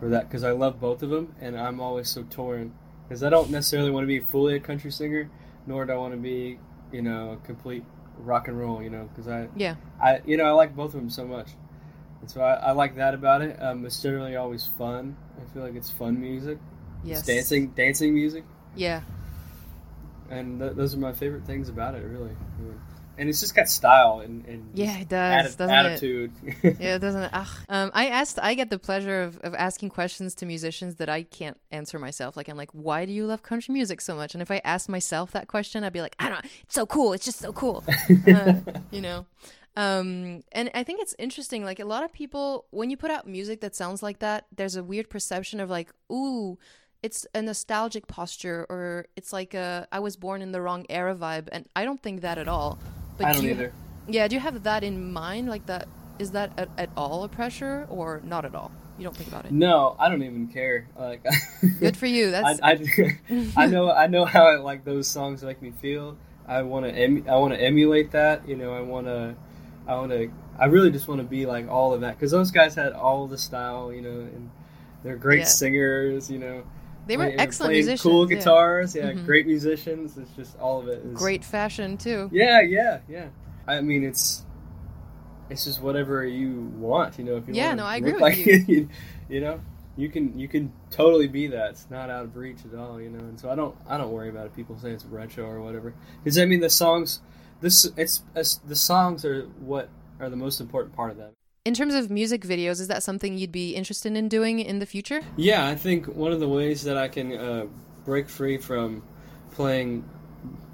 for 0.00 0.08
that 0.10 0.28
because 0.28 0.44
I 0.44 0.52
love 0.52 0.80
both 0.80 1.02
of 1.02 1.10
them, 1.10 1.34
and 1.40 1.58
I'm 1.58 1.80
always 1.80 2.08
so 2.08 2.24
torn 2.24 2.72
because 3.08 3.22
I 3.22 3.30
don't 3.30 3.50
necessarily 3.50 3.90
want 3.90 4.04
to 4.04 4.08
be 4.08 4.20
fully 4.20 4.56
a 4.56 4.60
country 4.60 4.90
singer, 4.90 5.30
nor 5.66 5.84
do 5.84 5.92
I 5.92 5.96
want 5.96 6.14
to 6.14 6.18
be, 6.20 6.58
you 6.92 7.02
know, 7.02 7.32
a 7.32 7.46
complete 7.46 7.84
rock 8.18 8.48
and 8.48 8.58
roll, 8.58 8.82
you 8.82 8.90
know, 8.90 9.08
because 9.12 9.28
I 9.28 9.48
Yeah, 9.56 9.76
I 10.00 10.20
you 10.26 10.36
know 10.36 10.44
I 10.44 10.50
like 10.52 10.74
both 10.76 10.94
of 10.94 11.00
them 11.00 11.10
so 11.10 11.24
much, 11.26 11.50
and 12.20 12.30
so 12.30 12.40
I, 12.42 12.54
I 12.54 12.70
like 12.72 12.96
that 12.96 13.14
about 13.14 13.42
it. 13.42 13.60
Um, 13.62 13.84
it's 13.86 14.00
generally 14.02 14.36
always 14.36 14.66
fun. 14.66 15.16
I 15.40 15.52
feel 15.52 15.62
like 15.62 15.74
it's 15.74 15.90
fun 15.90 16.20
music. 16.20 16.58
yes, 17.04 17.18
It's 17.20 17.26
dancing 17.28 17.68
dancing 17.70 18.14
music 18.14 18.44
Yeah, 18.76 19.02
and 20.30 20.60
th- 20.60 20.72
those 20.74 20.94
are 20.94 20.98
my 20.98 21.12
favorite 21.12 21.44
things 21.46 21.68
about 21.68 21.94
it, 21.94 22.04
really. 22.04 22.30
Yeah. 22.64 22.72
And 23.18 23.28
it's 23.28 23.40
just 23.40 23.54
got 23.54 23.68
style 23.68 24.20
and, 24.20 24.44
and 24.46 24.70
yeah, 24.74 24.98
it 24.98 25.08
does, 25.08 25.54
atti- 25.54 25.58
doesn't 25.58 25.70
it? 25.74 25.78
attitude. 25.78 26.32
Yeah, 26.80 26.96
it 26.96 27.00
doesn't. 27.00 27.30
Ugh. 27.32 27.46
Um, 27.68 27.90
I 27.94 28.08
asked. 28.08 28.38
I 28.42 28.54
get 28.54 28.70
the 28.70 28.78
pleasure 28.78 29.22
of, 29.22 29.38
of 29.40 29.54
asking 29.54 29.90
questions 29.90 30.34
to 30.36 30.46
musicians 30.46 30.96
that 30.96 31.08
I 31.08 31.24
can't 31.24 31.58
answer 31.70 31.98
myself. 31.98 32.36
Like 32.36 32.48
I'm 32.48 32.56
like, 32.56 32.70
why 32.72 33.04
do 33.04 33.12
you 33.12 33.26
love 33.26 33.42
country 33.42 33.72
music 33.72 34.00
so 34.00 34.14
much? 34.14 34.34
And 34.34 34.40
if 34.40 34.50
I 34.50 34.60
asked 34.64 34.88
myself 34.88 35.30
that 35.32 35.46
question, 35.48 35.84
I'd 35.84 35.92
be 35.92 36.00
like, 36.00 36.16
I 36.18 36.28
don't 36.28 36.42
know. 36.42 36.50
It's 36.62 36.74
so 36.74 36.86
cool. 36.86 37.12
It's 37.12 37.24
just 37.24 37.38
so 37.38 37.52
cool. 37.52 37.84
Uh, 38.32 38.54
you 38.90 39.00
know. 39.00 39.26
Um, 39.76 40.42
and 40.52 40.70
I 40.74 40.82
think 40.82 41.00
it's 41.00 41.14
interesting. 41.18 41.64
Like 41.64 41.80
a 41.80 41.84
lot 41.84 42.04
of 42.04 42.12
people, 42.12 42.66
when 42.70 42.90
you 42.90 42.96
put 42.96 43.10
out 43.10 43.26
music 43.26 43.60
that 43.62 43.74
sounds 43.74 44.02
like 44.02 44.18
that, 44.20 44.46
there's 44.54 44.76
a 44.76 44.84
weird 44.84 45.08
perception 45.10 45.60
of 45.60 45.70
like, 45.70 45.90
ooh, 46.10 46.58
it's 47.02 47.26
a 47.34 47.42
nostalgic 47.42 48.06
posture, 48.06 48.64
or 48.68 49.06
it's 49.16 49.32
like 49.32 49.54
a 49.54 49.88
I 49.90 49.98
was 50.00 50.16
born 50.16 50.40
in 50.40 50.52
the 50.52 50.60
wrong 50.60 50.86
era 50.88 51.14
vibe. 51.14 51.48
And 51.52 51.68
I 51.74 51.84
don't 51.84 52.00
think 52.02 52.20
that 52.20 52.38
at 52.38 52.48
all. 52.48 52.78
But 53.18 53.26
I 53.26 53.32
do 53.32 53.38
don't 53.38 53.44
you, 53.46 53.50
either. 53.52 53.72
yeah, 54.08 54.28
do 54.28 54.34
you 54.36 54.40
have 54.40 54.62
that 54.64 54.82
in 54.84 55.12
mind? 55.12 55.48
Like 55.48 55.66
that 55.66 55.88
is 56.18 56.32
that 56.32 56.52
at, 56.58 56.68
at 56.78 56.90
all 56.96 57.24
a 57.24 57.28
pressure 57.28 57.86
or 57.90 58.20
not 58.24 58.44
at 58.44 58.54
all? 58.54 58.70
You 58.98 59.04
don't 59.04 59.16
think 59.16 59.28
about 59.28 59.46
it. 59.46 59.52
No, 59.52 59.96
I 59.98 60.08
don't 60.10 60.22
even 60.22 60.48
care. 60.48 60.86
Like, 60.98 61.24
Good 61.80 61.96
for 61.96 62.06
you. 62.06 62.30
That's 62.30 62.60
I, 62.62 62.72
I, 62.72 63.46
I 63.56 63.66
know 63.66 63.90
I 63.90 64.06
know 64.06 64.24
how 64.24 64.46
I, 64.46 64.56
like 64.56 64.84
those 64.84 65.08
songs 65.08 65.42
make 65.42 65.60
me 65.62 65.72
feel. 65.80 66.16
I 66.46 66.62
want 66.62 66.84
to 66.86 66.92
em- 66.92 67.24
I 67.28 67.36
want 67.36 67.54
to 67.54 67.60
emulate 67.60 68.10
that. 68.12 68.46
You 68.48 68.56
know, 68.56 68.74
I 68.74 68.80
want 68.80 69.06
to 69.06 69.34
I 69.86 69.94
want 69.96 70.10
to 70.12 70.30
I 70.58 70.66
really 70.66 70.90
just 70.90 71.08
want 71.08 71.20
to 71.20 71.26
be 71.26 71.46
like 71.46 71.68
all 71.68 71.94
of 71.94 72.02
that 72.02 72.16
because 72.16 72.30
those 72.30 72.50
guys 72.50 72.74
had 72.74 72.92
all 72.92 73.26
the 73.26 73.38
style. 73.38 73.92
You 73.92 74.02
know, 74.02 74.10
and 74.20 74.50
they're 75.02 75.16
great 75.16 75.40
Yeah. 75.40 75.44
singers. 75.46 76.30
You 76.30 76.38
know, 76.38 76.62
they 77.06 77.16
were 77.16 77.24
Play- 77.26 77.36
excellent 77.36 77.70
playing 77.70 77.86
musicians. 77.86 78.02
Cool 78.02 78.30
yeah. 78.30 78.36
guitars. 78.38 78.94
Yeah, 78.94 79.12
Mhm. 79.12 79.26
great 79.26 79.46
musicians. 79.46 80.16
It's 80.16 80.30
just 80.32 80.58
all 80.58 80.80
of 80.80 80.88
it. 80.88 81.04
Is, 81.04 81.18
Great 81.18 81.44
fashion 81.44 81.96
too. 81.96 82.28
Yeah, 82.32 82.60
yeah, 82.60 83.00
yeah. 83.08 83.28
I 83.66 83.80
mean, 83.80 84.04
it's 84.04 84.44
it's 85.50 85.64
just 85.64 85.82
whatever 85.82 86.24
you 86.24 86.72
want, 86.78 87.18
you 87.18 87.24
know. 87.24 87.36
If 87.36 87.46
you 87.48 87.54
Yeah, 87.54 87.74
no, 87.74 87.84
I 87.84 87.96
agree 87.96 88.12
with 88.12 88.20
like 88.22 88.46
you. 88.46 88.88
you 89.28 89.40
know, 89.40 89.60
you 89.96 90.08
can 90.08 90.38
you 90.38 90.48
can 90.48 90.72
totally 90.90 91.28
be 91.28 91.48
that. 91.48 91.70
It's 91.70 91.90
not 91.90 92.08
out 92.10 92.24
of 92.24 92.36
reach 92.36 92.58
at 92.70 92.78
all, 92.78 93.00
you 93.00 93.10
know. 93.10 93.18
And 93.18 93.38
so 93.38 93.50
I 93.50 93.54
don't 93.54 93.74
I 93.88 93.96
don't 93.98 94.10
worry 94.12 94.28
about 94.30 94.46
it. 94.46 94.54
People 94.56 94.78
say 94.78 94.90
it's 94.90 95.04
retro 95.04 95.44
or 95.46 95.60
whatever, 95.60 95.94
because 96.22 96.38
I 96.38 96.44
mean 96.46 96.60
the 96.60 96.70
songs, 96.70 97.20
this 97.60 97.84
it's, 97.96 98.22
it's 98.34 98.56
the 98.66 98.76
songs 98.76 99.24
are 99.24 99.42
what 99.60 99.88
are 100.20 100.30
the 100.30 100.36
most 100.36 100.60
important 100.60 100.94
part 100.94 101.10
of 101.10 101.16
that. 101.18 101.32
In 101.64 101.74
terms 101.74 101.94
of 101.94 102.10
music 102.10 102.42
videos, 102.42 102.80
is 102.80 102.88
that 102.88 103.04
something 103.04 103.38
you'd 103.38 103.52
be 103.52 103.76
interested 103.76 104.16
in 104.16 104.28
doing 104.28 104.58
in 104.58 104.80
the 104.80 104.86
future? 104.86 105.20
Yeah, 105.36 105.68
I 105.68 105.76
think 105.76 106.06
one 106.06 106.32
of 106.32 106.40
the 106.40 106.48
ways 106.48 106.82
that 106.82 106.96
I 106.96 107.06
can 107.06 107.32
uh, 107.32 107.66
break 108.04 108.28
free 108.28 108.58
from 108.58 109.04
playing 109.52 110.04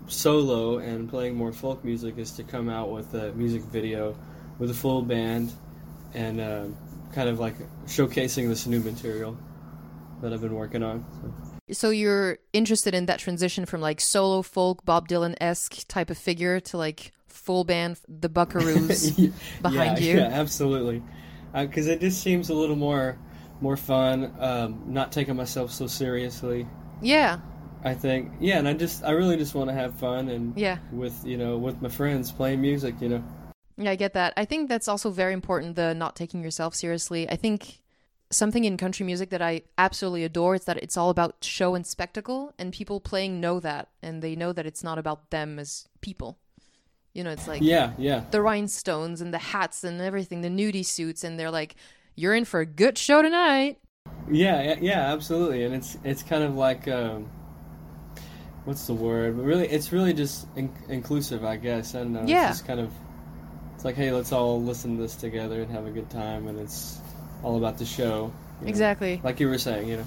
solo 0.07 0.79
and 0.79 1.07
playing 1.11 1.35
more 1.35 1.53
folk 1.53 1.85
music 1.85 2.17
is 2.17 2.31
to 2.33 2.43
come 2.43 2.71
out 2.71 2.91
with 2.91 3.13
a 3.13 3.33
music 3.33 3.63
video 3.65 4.17
with 4.59 4.71
a 4.71 4.75
full 4.75 5.03
band 5.03 5.53
and 6.15 6.41
uh, 6.41 6.65
kind 7.13 7.29
of 7.29 7.39
like 7.39 7.57
showcasing 7.85 8.49
this 8.49 8.67
new 8.67 8.81
material 8.81 9.37
that 10.23 10.33
I've 10.33 10.41
been 10.41 10.55
working 10.55 10.83
on. 10.83 11.05
So. 11.21 11.49
So 11.71 11.91
you're 11.91 12.39
interested 12.55 12.95
in 12.95 13.05
that 13.07 13.19
transition 13.19 13.67
from 13.67 13.83
like 13.83 14.01
solo 14.01 14.41
folk 14.41 14.87
Bob 14.87 15.07
Dylan 15.07 15.35
esque 15.39 15.87
type 15.87 16.09
of 16.09 16.17
figure 16.17 16.61
to 16.61 16.79
like 16.79 17.13
full 17.29 17.65
band 17.65 18.01
the 18.09 18.29
Buckaroos 18.29 19.15
Yeah, 19.19 19.31
behind 19.63 19.99
yeah, 19.99 20.13
you. 20.13 20.19
Yeah, 20.19 20.29
absolutely. 20.33 21.03
Because 21.55 21.87
it 21.87 22.01
just 22.01 22.23
seems 22.23 22.51
a 22.51 22.55
little 22.55 22.77
more 22.77 23.19
more 23.61 23.77
fun, 23.77 24.35
um, 24.39 24.85
not 24.87 25.11
taking 25.11 25.35
myself 25.35 25.73
so 25.73 25.87
seriously. 25.87 26.67
Yeah, 27.01 27.41
I 27.85 27.95
think, 27.95 28.33
yeah, 28.41 28.59
and 28.59 28.67
I 28.67 28.75
just, 28.75 29.05
I 29.05 29.11
really 29.11 29.37
just 29.37 29.55
want 29.55 29.71
to 29.71 29.75
have 29.75 29.95
fun 29.95 30.29
and 30.29 30.57
yeah. 30.57 30.79
with, 30.93 31.25
you 31.25 31.37
know, 31.37 31.57
with 31.57 31.81
my 31.81 31.89
friends 31.89 32.33
playing 32.33 32.61
music, 32.61 32.97
you 33.01 33.09
know. 33.09 33.25
Yeah, 33.77 33.93
I 33.93 33.97
get 33.97 34.15
that. 34.15 34.35
I 34.37 34.45
think 34.45 34.69
that's 34.69 34.89
also 34.89 35.11
very 35.11 35.33
important, 35.33 35.77
the 35.77 35.95
not 35.95 36.17
taking 36.17 36.43
yourself 36.43 36.75
seriously. 36.75 37.29
I 37.31 37.37
think 37.37 37.81
something 38.31 38.65
in 38.65 38.77
country 38.77 39.07
music 39.07 39.31
that 39.31 39.41
I 39.41 39.63
absolutely 39.77 40.25
adore 40.25 40.57
is 40.57 40.65
that 40.65 40.79
it's 40.79 40.97
all 40.97 41.11
about 41.11 41.45
show 41.45 41.77
and 41.77 41.87
spectacle, 41.87 42.53
and 42.59 42.73
people 42.73 43.01
playing 43.01 43.41
know 43.41 43.61
that, 43.61 43.89
and 44.03 44.23
they 44.23 44.35
know 44.35 44.53
that 44.53 44.67
it's 44.67 44.83
not 44.83 44.99
about 44.99 45.31
them 45.31 45.61
as 45.61 45.87
people. 46.01 46.39
You 47.15 47.25
know, 47.25 47.31
it's 47.31 47.49
like 47.49 47.63
Yeah, 47.63 47.93
yeah, 47.99 48.25
the 48.31 48.41
rhinestones 48.43 49.21
and 49.21 49.33
the 49.35 49.39
hats 49.39 49.83
and 49.85 50.01
everything, 50.01 50.41
the 50.43 50.49
nudie 50.49 50.85
suits, 50.87 51.25
and 51.25 51.39
they're 51.39 51.51
like, 51.51 51.75
you're 52.15 52.35
in 52.35 52.45
for 52.45 52.61
a 52.61 52.67
good 52.67 52.97
show 52.99 53.23
tonight. 53.23 53.79
yeah, 54.31 54.63
yeah, 54.63 54.77
yeah, 54.81 55.13
absolutely. 55.13 55.65
And 55.65 55.75
it's 55.75 55.97
it's 56.05 56.23
kind 56.23 56.43
of 56.45 56.55
like, 56.55 56.87
um, 56.89 57.29
what's 58.65 58.87
the 58.87 58.95
word? 58.95 59.37
But 59.37 59.45
really, 59.45 59.67
it's 59.69 59.93
really 59.93 60.13
just 60.13 60.47
in- 60.57 60.73
inclusive, 60.89 61.45
I 61.45 61.57
guess. 61.57 61.95
I 61.95 61.99
don't 62.01 62.13
know. 62.13 62.25
Yeah. 62.27 62.49
It's 62.51 62.59
just 62.59 62.67
kind 62.67 62.81
of, 62.81 62.93
it's 63.75 63.85
like, 63.85 63.95
hey, 63.97 64.13
let's 64.13 64.33
all 64.33 64.63
listen 64.63 64.97
to 64.97 65.03
this 65.03 65.17
together 65.17 65.63
and 65.63 65.71
have 65.71 65.87
a 65.87 65.91
good 65.91 66.11
time, 66.11 66.47
and 66.49 66.59
it's 66.59 67.01
all 67.43 67.57
about 67.57 67.79
the 67.79 67.85
show. 67.87 68.33
you 68.61 68.67
know. 68.67 68.69
Exactly. 68.69 69.21
Like 69.23 69.41
you 69.41 69.49
were 69.49 69.59
saying, 69.59 69.89
you 69.89 69.97
know. 69.99 70.07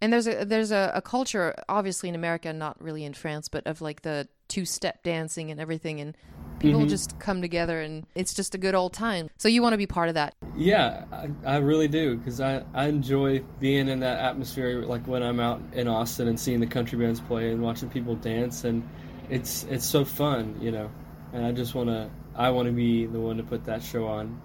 And 0.00 0.12
there's 0.12 0.28
a 0.28 0.44
there's 0.44 0.70
a, 0.70 0.92
a 0.94 1.02
culture, 1.02 1.54
obviously 1.68 2.08
in 2.08 2.14
America, 2.14 2.52
not 2.52 2.80
really 2.82 3.04
in 3.04 3.14
France, 3.14 3.48
but 3.48 3.66
of 3.66 3.80
like 3.80 4.02
the 4.02 4.28
two 4.48 4.64
step 4.64 5.02
dancing 5.02 5.50
and 5.50 5.60
everything, 5.60 6.00
and 6.00 6.16
people 6.58 6.80
Mhm. 6.80 6.88
just 6.88 7.18
come 7.18 7.40
together, 7.40 7.80
and 7.80 8.04
it's 8.14 8.34
just 8.34 8.54
a 8.54 8.58
good 8.58 8.74
old 8.74 8.92
time. 8.92 9.28
So 9.36 9.48
you 9.48 9.62
want 9.62 9.74
to 9.74 9.78
be 9.78 9.86
part 9.86 10.08
of 10.08 10.14
that. 10.14 10.34
Yeah, 10.56 11.04
I, 11.12 11.28
I 11.46 11.56
really 11.58 11.88
do 11.88 12.16
because 12.16 12.40
I, 12.40 12.62
I 12.74 12.86
enjoy 12.86 13.42
being 13.60 13.88
in 13.88 14.00
that 14.00 14.18
atmosphere. 14.18 14.82
Like 14.82 15.06
when 15.06 15.22
I'm 15.22 15.38
out 15.40 15.60
in 15.72 15.86
Austin 15.86 16.26
and 16.28 16.38
seeing 16.38 16.60
the 16.60 16.66
country 16.66 16.98
bands 16.98 17.20
play 17.20 17.50
and 17.52 17.62
watching 17.62 17.88
people 17.88 18.16
dance, 18.16 18.64
and 18.64 18.82
it's 19.30 19.64
it's 19.64 19.86
so 19.86 20.04
fun, 20.04 20.56
you 20.60 20.72
know. 20.72 20.90
And 21.32 21.44
I 21.44 21.52
just 21.52 21.74
want 21.74 21.90
to 21.90 22.10
I 22.34 22.50
want 22.50 22.66
to 22.66 22.72
be 22.72 23.06
the 23.06 23.20
one 23.20 23.36
to 23.36 23.42
put 23.42 23.64
that 23.66 23.82
show 23.82 24.06
on 24.06 24.40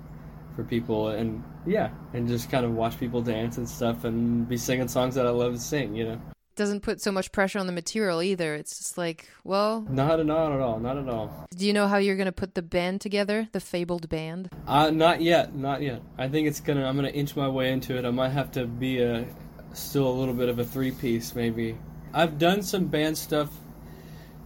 for 0.55 0.63
people, 0.63 1.09
and 1.09 1.43
yeah, 1.65 1.89
and 2.13 2.27
just 2.27 2.51
kind 2.51 2.65
of 2.65 2.73
watch 2.73 2.99
people 2.99 3.21
dance 3.21 3.57
and 3.57 3.67
stuff, 3.67 4.03
and 4.03 4.47
be 4.47 4.57
singing 4.57 4.87
songs 4.87 5.15
that 5.15 5.25
I 5.25 5.31
love 5.31 5.53
to 5.53 5.59
sing, 5.59 5.95
you 5.95 6.05
know. 6.05 6.21
Doesn't 6.55 6.81
put 6.81 7.01
so 7.01 7.11
much 7.11 7.31
pressure 7.31 7.57
on 7.57 7.65
the 7.65 7.71
material 7.73 8.21
either. 8.21 8.53
It's 8.53 8.77
just 8.77 8.95
like, 8.97 9.27
well, 9.43 9.81
Not 9.89 10.19
at 10.19 10.29
all, 10.29 10.53
at 10.53 10.59
all, 10.59 10.79
not 10.79 10.97
at 10.99 11.09
all. 11.09 11.47
do 11.57 11.65
you 11.65 11.73
know 11.73 11.87
how 11.87 11.97
you're 11.97 12.15
gonna 12.15 12.31
put 12.31 12.53
the 12.53 12.61
band 12.61 13.01
together, 13.01 13.47
the 13.53 13.59
fabled 13.59 14.07
band? 14.07 14.49
Uh, 14.67 14.91
not 14.91 15.21
yet, 15.21 15.55
not 15.55 15.81
yet. 15.81 16.01
I 16.17 16.27
think 16.27 16.47
it's 16.47 16.59
gonna. 16.59 16.85
I'm 16.85 16.95
gonna 16.95 17.09
inch 17.09 17.35
my 17.35 17.47
way 17.47 17.71
into 17.71 17.97
it. 17.97 18.05
I 18.05 18.11
might 18.11 18.29
have 18.29 18.51
to 18.51 18.65
be 18.67 19.01
a 19.01 19.25
still 19.73 20.07
a 20.07 20.13
little 20.13 20.35
bit 20.35 20.47
of 20.49 20.59
a 20.59 20.63
three 20.63 20.91
piece, 20.91 21.33
maybe. 21.33 21.75
I've 22.13 22.37
done 22.37 22.61
some 22.61 22.85
band 22.85 23.17
stuff 23.17 23.49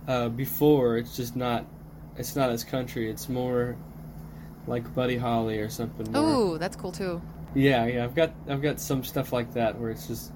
uh, 0.08 0.30
before. 0.30 0.98
It's 0.98 1.16
just 1.18 1.36
not. 1.36 1.66
It's 2.18 2.36
not 2.38 2.50
as 2.50 2.64
country. 2.64 3.10
It's 3.10 3.28
more 3.28 3.76
like 4.66 4.94
Buddy 4.96 5.18
Holly 5.18 5.60
or 5.60 5.70
something. 5.70 6.12
more- 6.12 6.24
Oh, 6.24 6.58
that's 6.58 6.76
cool 6.78 6.92
too. 6.94 7.22
yeah, 7.54 7.86
yeah. 7.86 8.04
I've 8.06 8.16
got 8.16 8.32
I've 8.48 8.62
got 8.62 8.80
some 8.80 9.04
stuff 9.04 9.34
like 9.34 9.54
that 9.56 9.78
where 9.78 9.90
it's 9.90 10.08
just 10.08 10.32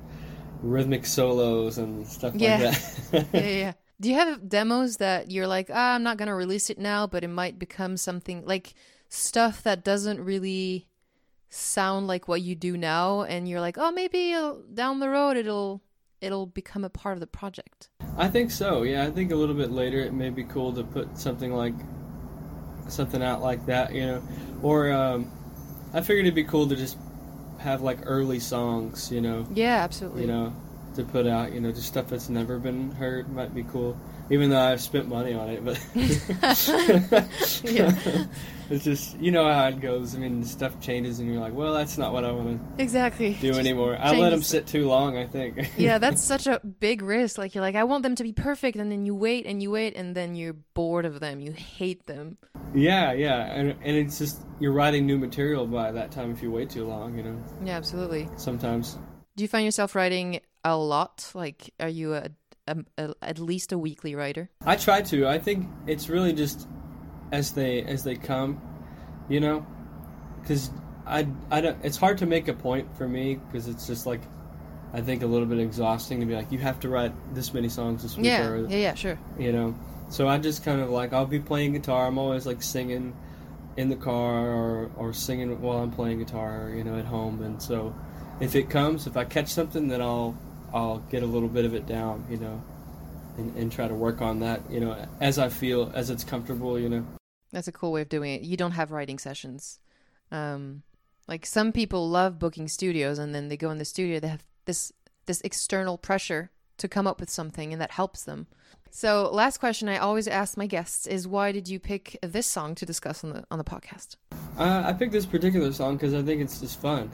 rhythmic 0.62 1.06
solos 1.06 1.78
and 1.78 2.08
stuff 2.08 2.34
Yeah. 2.36 2.58
like 2.58 2.82
that. 3.12 3.28
yeah, 3.34 3.42
yeah, 3.42 3.58
yeah. 3.58 3.74
Do 4.02 4.10
you 4.10 4.16
have 4.16 4.50
demos 4.50 4.98
that 4.98 5.30
you're 5.30 5.48
like, 5.48 5.70
ah, 5.72 5.94
I'm 5.96 6.04
not 6.04 6.18
gonna 6.18 6.36
release 6.36 6.70
it 6.70 6.80
now, 6.80 7.06
but 7.08 7.24
it 7.24 7.28
might 7.28 7.60
become 7.60 7.98
something 7.98 8.46
like 8.46 8.74
stuff 9.10 9.62
that 9.64 9.84
doesn't 9.84 10.20
really 10.20 10.88
sound 11.50 12.08
like 12.08 12.28
what 12.28 12.42
you 12.42 12.56
do 12.56 12.78
now, 12.78 13.24
and 13.24 13.48
you're 13.48 13.60
like, 13.62 13.78
oh, 13.78 13.92
maybe 13.92 14.34
uh, 14.34 14.54
down 14.74 15.00
the 15.00 15.10
road 15.10 15.38
it'll 15.38 15.82
it'll 16.20 16.46
become 16.46 16.84
a 16.84 16.90
part 16.90 17.16
of 17.16 17.20
the 17.20 17.28
project. 17.28 17.90
I 18.18 18.28
think 18.28 18.52
so. 18.52 18.84
Yeah, 18.84 19.04
I 19.04 19.12
think 19.12 19.32
a 19.32 19.36
little 19.36 19.56
bit 19.56 19.72
later 19.72 20.00
it 20.00 20.14
may 20.14 20.30
be 20.30 20.44
cool 20.46 20.72
to 20.74 20.84
put 20.84 21.18
something 21.18 21.54
like 21.54 21.74
something 22.88 23.22
out 23.24 23.42
like 23.42 23.66
that, 23.68 23.94
you 23.94 24.06
know, 24.06 24.24
or 24.62 24.92
um, 24.92 25.32
I 25.94 26.02
figured 26.02 26.26
it'd 26.26 26.36
be 26.36 26.44
cool 26.44 26.68
to 26.68 26.76
just 26.76 26.98
have 27.62 27.82
like 27.82 28.00
early 28.06 28.40
songs, 28.40 29.12
you 29.12 29.22
know. 29.22 29.48
Yeah, 29.54 29.78
absolutely. 29.84 30.22
You 30.22 30.28
know, 30.28 30.54
to 30.96 31.04
put 31.04 31.28
out, 31.28 31.54
you 31.54 31.62
know, 31.62 31.72
just 31.72 31.88
stuff 31.88 32.08
that's 32.08 32.30
never 32.30 32.60
been 32.60 32.92
heard 32.92 33.32
might 33.32 33.54
be 33.56 33.64
cool. 33.64 33.98
Even 34.32 34.50
though 34.50 34.60
I've 34.60 34.82
spent 34.82 35.08
money 35.10 35.34
on 35.34 35.50
it, 35.50 35.64
but 35.64 35.78
Yeah. 37.64 37.96
it's 38.70 38.84
just 38.86 39.20
you 39.20 39.32
know 39.32 39.44
how 39.52 39.68
it 39.68 39.80
goes. 39.82 40.16
I 40.16 40.20
mean, 40.20 40.44
stuff 40.44 40.80
changes, 40.80 41.20
and 41.20 41.30
you're 41.30 41.42
like, 41.42 41.54
well, 41.54 41.74
that's 41.74 41.98
not 41.98 42.14
what 42.14 42.24
I 42.24 42.32
want 42.32 42.78
to 42.78 42.82
exactly. 42.84 43.34
do 43.34 43.52
anymore. 43.54 43.98
I 44.00 44.16
let 44.18 44.30
them 44.30 44.42
sit 44.42 44.68
too 44.68 44.88
long. 44.88 45.18
I 45.18 45.28
think. 45.28 45.72
yeah, 45.78 45.98
that's 46.04 46.24
such 46.24 46.48
a 46.48 46.60
big 46.60 47.02
risk. 47.02 47.38
Like 47.38 47.54
you're 47.56 47.62
like, 47.64 47.76
I 47.76 47.84
want 47.84 48.04
them 48.04 48.16
to 48.16 48.24
be 48.24 48.32
perfect, 48.32 48.78
and 48.78 48.92
then 48.92 49.06
you 49.06 49.14
wait 49.16 49.46
and 49.46 49.62
you 49.62 49.72
wait, 49.72 49.96
and 49.96 50.16
then 50.16 50.36
you're 50.36 50.54
bored 50.54 51.06
of 51.06 51.20
them. 51.20 51.40
You 51.42 51.52
hate 51.52 52.06
them. 52.08 52.38
yeah, 52.74 53.12
yeah, 53.12 53.52
and 53.52 53.72
and 53.84 53.98
it's 53.98 54.18
just 54.18 54.42
you're 54.60 54.74
writing 54.74 55.06
new 55.06 55.18
material 55.18 55.68
by 55.68 55.92
that 55.92 56.12
time 56.12 56.32
if 56.32 56.42
you 56.42 56.52
wait 56.52 56.70
too 56.70 56.86
long. 56.86 57.18
You 57.18 57.24
know, 57.24 57.44
Yeah, 57.66 57.76
absolutely. 57.78 58.30
sometimes. 58.38 58.98
Do 59.36 59.44
you 59.44 59.48
find 59.48 59.66
yourself 59.66 59.96
writing 59.96 60.40
a 60.64 60.76
lot? 60.78 61.32
Like, 61.34 61.74
are 61.80 61.88
you 61.90 62.14
a, 62.14 62.28
a, 62.98 63.04
a 63.06 63.14
at 63.22 63.40
least 63.40 63.72
a 63.72 63.78
weekly 63.78 64.16
writer? 64.16 64.50
I 64.66 64.76
try 64.76 65.02
to. 65.04 65.28
I 65.28 65.40
think 65.40 65.68
it's 65.88 66.10
really 66.10 66.34
just 66.34 66.68
as 67.32 67.52
they 67.52 67.84
as 67.84 68.04
they 68.04 68.16
come, 68.16 68.62
you 69.30 69.40
know, 69.40 69.66
because 70.42 70.72
I 71.06 71.28
I 71.50 71.62
don't. 71.62 71.78
It's 71.84 71.98
hard 71.98 72.18
to 72.20 72.26
make 72.26 72.48
a 72.48 72.54
point 72.54 72.96
for 72.98 73.08
me 73.08 73.36
because 73.36 73.68
it's 73.68 73.88
just 73.88 74.06
like 74.06 74.22
I 74.94 75.02
think 75.02 75.24
a 75.24 75.28
little 75.28 75.48
bit 75.48 75.60
exhausting 75.60 76.20
to 76.20 76.26
be 76.26 76.36
like 76.36 76.52
you 76.52 76.60
have 76.60 76.80
to 76.82 76.90
write 76.90 77.14
this 77.34 77.54
many 77.54 77.70
songs 77.70 78.04
this 78.04 78.18
week, 78.18 78.26
Yeah, 78.26 78.48
or, 78.48 78.68
yeah, 78.68 78.78
yeah, 78.78 78.94
sure. 78.96 79.18
you 79.40 79.52
know. 79.52 79.76
So 80.10 80.28
I 80.28 80.38
just 80.38 80.66
kind 80.66 80.82
of 80.82 80.90
like 80.90 81.14
I'll 81.14 81.26
be 81.26 81.40
playing 81.40 81.74
guitar. 81.74 82.08
I'm 82.08 82.18
always 82.18 82.46
like 82.46 82.62
singing 82.62 83.14
in 83.78 83.88
the 83.90 83.96
car 83.96 84.50
or 84.50 84.92
or 84.98 85.14
singing 85.14 85.62
while 85.62 85.78
I'm 85.78 85.92
playing 85.92 86.20
guitar, 86.20 86.72
you 86.76 86.84
know, 86.84 86.98
at 86.98 87.06
home. 87.06 87.42
And 87.42 87.62
so 87.62 87.96
if 88.42 88.56
it 88.56 88.70
comes, 88.70 89.08
if 89.08 89.16
I 89.16 89.24
catch 89.24 89.48
something, 89.48 89.88
then 89.88 90.02
I'll 90.02 90.38
I'll 90.74 91.00
get 91.00 91.24
a 91.24 91.26
little 91.26 91.50
bit 91.50 91.66
of 91.66 91.74
it 91.74 91.86
down, 91.86 92.26
you 92.30 92.38
know, 92.38 92.62
and, 93.38 93.56
and 93.56 93.72
try 93.72 93.88
to 93.88 93.94
work 93.94 94.22
on 94.22 94.40
that, 94.40 94.62
you 94.70 94.80
know, 94.80 95.06
as 95.20 95.38
I 95.38 95.50
feel 95.50 95.92
as 95.94 96.10
it's 96.10 96.24
comfortable, 96.24 96.80
you 96.80 96.90
know. 96.90 97.06
That's 97.52 97.68
a 97.68 97.72
cool 97.72 97.92
way 97.92 98.02
of 98.02 98.10
doing 98.10 98.34
it. 98.34 98.42
You 98.42 98.56
don't 98.56 98.72
have 98.72 98.92
writing 98.92 99.20
sessions. 99.20 99.80
Um, 100.32 100.84
like 101.28 101.46
some 101.46 101.72
people 101.72 102.10
love 102.10 102.40
booking 102.40 102.68
studios, 102.68 103.20
and 103.20 103.36
then 103.36 103.50
they 103.50 103.58
go 103.58 103.70
in 103.72 103.78
the 103.78 103.86
studio. 103.86 104.20
They 104.20 104.30
have 104.30 104.44
this 104.66 104.94
this 105.26 105.42
external 105.42 105.98
pressure 105.98 106.52
to 106.78 106.88
come 106.88 107.08
up 107.08 107.20
with 107.20 107.30
something, 107.30 107.72
and 107.72 107.82
that 107.82 107.92
helps 107.92 108.24
them. 108.24 108.48
So, 108.90 109.30
last 109.32 109.60
question 109.60 109.88
I 109.88 109.98
always 109.98 110.28
ask 110.28 110.58
my 110.58 110.68
guests 110.68 111.08
is, 111.08 111.28
why 111.28 111.52
did 111.52 111.70
you 111.70 111.80
pick 111.80 112.18
this 112.22 112.48
song 112.48 112.76
to 112.76 112.86
discuss 112.86 113.24
on 113.24 113.32
the 113.32 113.44
on 113.52 113.58
the 113.58 113.64
podcast? 113.64 114.16
Uh, 114.58 114.84
I 114.86 114.94
picked 114.94 115.12
this 115.12 115.26
particular 115.26 115.72
song 115.72 115.96
because 115.96 116.14
I 116.14 116.22
think 116.22 116.42
it's 116.42 116.60
just 116.60 116.80
fun. 116.80 117.12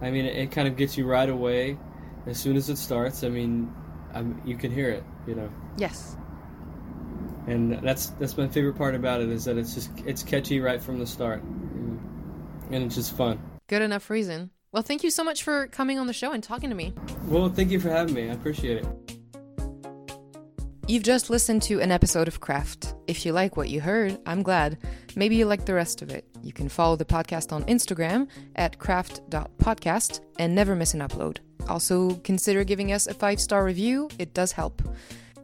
I 0.00 0.10
mean, 0.10 0.24
it, 0.24 0.36
it 0.36 0.50
kind 0.50 0.68
of 0.68 0.76
gets 0.76 0.96
you 0.96 1.06
right 1.06 1.28
away 1.28 1.78
as 2.26 2.38
soon 2.38 2.56
as 2.56 2.68
it 2.70 2.78
starts. 2.78 3.22
I 3.24 3.28
mean, 3.28 3.72
um 4.14 4.40
you 4.44 4.56
can 4.56 4.70
hear 4.72 4.90
it, 4.90 5.04
you 5.26 5.34
know. 5.34 5.48
Yes. 5.78 6.16
and 7.46 7.78
that's 7.82 8.08
that's 8.18 8.36
my 8.36 8.48
favorite 8.48 8.76
part 8.76 8.94
about 8.94 9.20
it 9.20 9.28
is 9.28 9.44
that 9.44 9.56
it's 9.56 9.74
just 9.74 9.90
it's 10.04 10.22
catchy 10.22 10.58
right 10.60 10.82
from 10.82 10.98
the 10.98 11.06
start 11.06 11.42
and 11.42 12.82
it's 12.84 12.94
just 12.96 13.14
fun 13.16 13.38
Good 13.68 13.82
enough 13.82 14.10
reason. 14.10 14.50
Well, 14.72 14.82
thank 14.82 15.02
you 15.04 15.10
so 15.10 15.22
much 15.24 15.42
for 15.42 15.66
coming 15.68 15.98
on 15.98 16.06
the 16.06 16.12
show 16.12 16.32
and 16.32 16.42
talking 16.42 16.70
to 16.70 16.76
me. 16.76 16.92
well 17.28 17.48
thank 17.48 17.70
you 17.70 17.78
for 17.80 17.88
having 17.90 18.14
me 18.14 18.28
i 18.30 18.32
appreciate 18.32 18.78
it 18.78 18.86
You've 20.88 21.02
just 21.02 21.30
listened 21.30 21.62
to 21.62 21.80
an 21.80 21.90
episode 21.90 22.28
of 22.28 22.38
Craft. 22.38 22.94
If 23.08 23.26
you 23.26 23.32
like 23.32 23.56
what 23.56 23.68
you 23.68 23.80
heard, 23.80 24.18
I'm 24.24 24.44
glad. 24.44 24.78
Maybe 25.16 25.34
you 25.34 25.44
like 25.44 25.64
the 25.64 25.74
rest 25.74 26.00
of 26.00 26.10
it. 26.10 26.24
You 26.42 26.52
can 26.52 26.68
follow 26.68 26.94
the 26.94 27.04
podcast 27.04 27.52
on 27.52 27.64
Instagram 27.64 28.28
at 28.54 28.78
craft.podcast 28.78 30.20
and 30.38 30.54
never 30.54 30.76
miss 30.76 30.94
an 30.94 31.00
upload. 31.00 31.38
Also, 31.68 32.14
consider 32.24 32.64
giving 32.64 32.92
us 32.92 33.06
a 33.06 33.14
five 33.14 33.40
star 33.40 33.64
review, 33.64 34.08
it 34.18 34.34
does 34.34 34.52
help. 34.52 34.82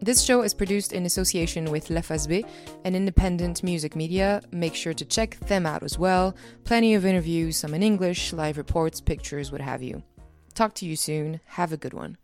This 0.01 0.23
show 0.23 0.43
is 0.43 0.53
produced 0.53 0.93
in 0.93 1.07
association 1.07 1.71
with 1.71 1.89
La 1.89 2.03
B, 2.27 2.45
an 2.85 2.97
independent 2.97 3.63
music 3.63 3.95
media. 3.95 4.43
Make 4.51 4.75
sure 4.75 4.95
to 4.95 5.05
check 5.05 5.39
them 5.47 5.65
out 5.65 5.85
as 5.85 5.97
well. 5.97 6.35
Plenty 6.65 6.95
of 6.95 7.07
interviews, 7.07 7.57
some 7.57 7.73
in 7.73 7.85
English, 7.85 8.33
live 8.33 8.59
reports, 8.59 9.01
pictures, 9.01 9.53
what 9.53 9.61
have 9.61 9.81
you. 9.81 10.03
Talk 10.55 10.75
to 10.75 10.87
you 10.87 10.97
soon. 10.97 11.41
Have 11.47 11.73
a 11.73 11.77
good 11.77 11.95
one. 11.95 12.19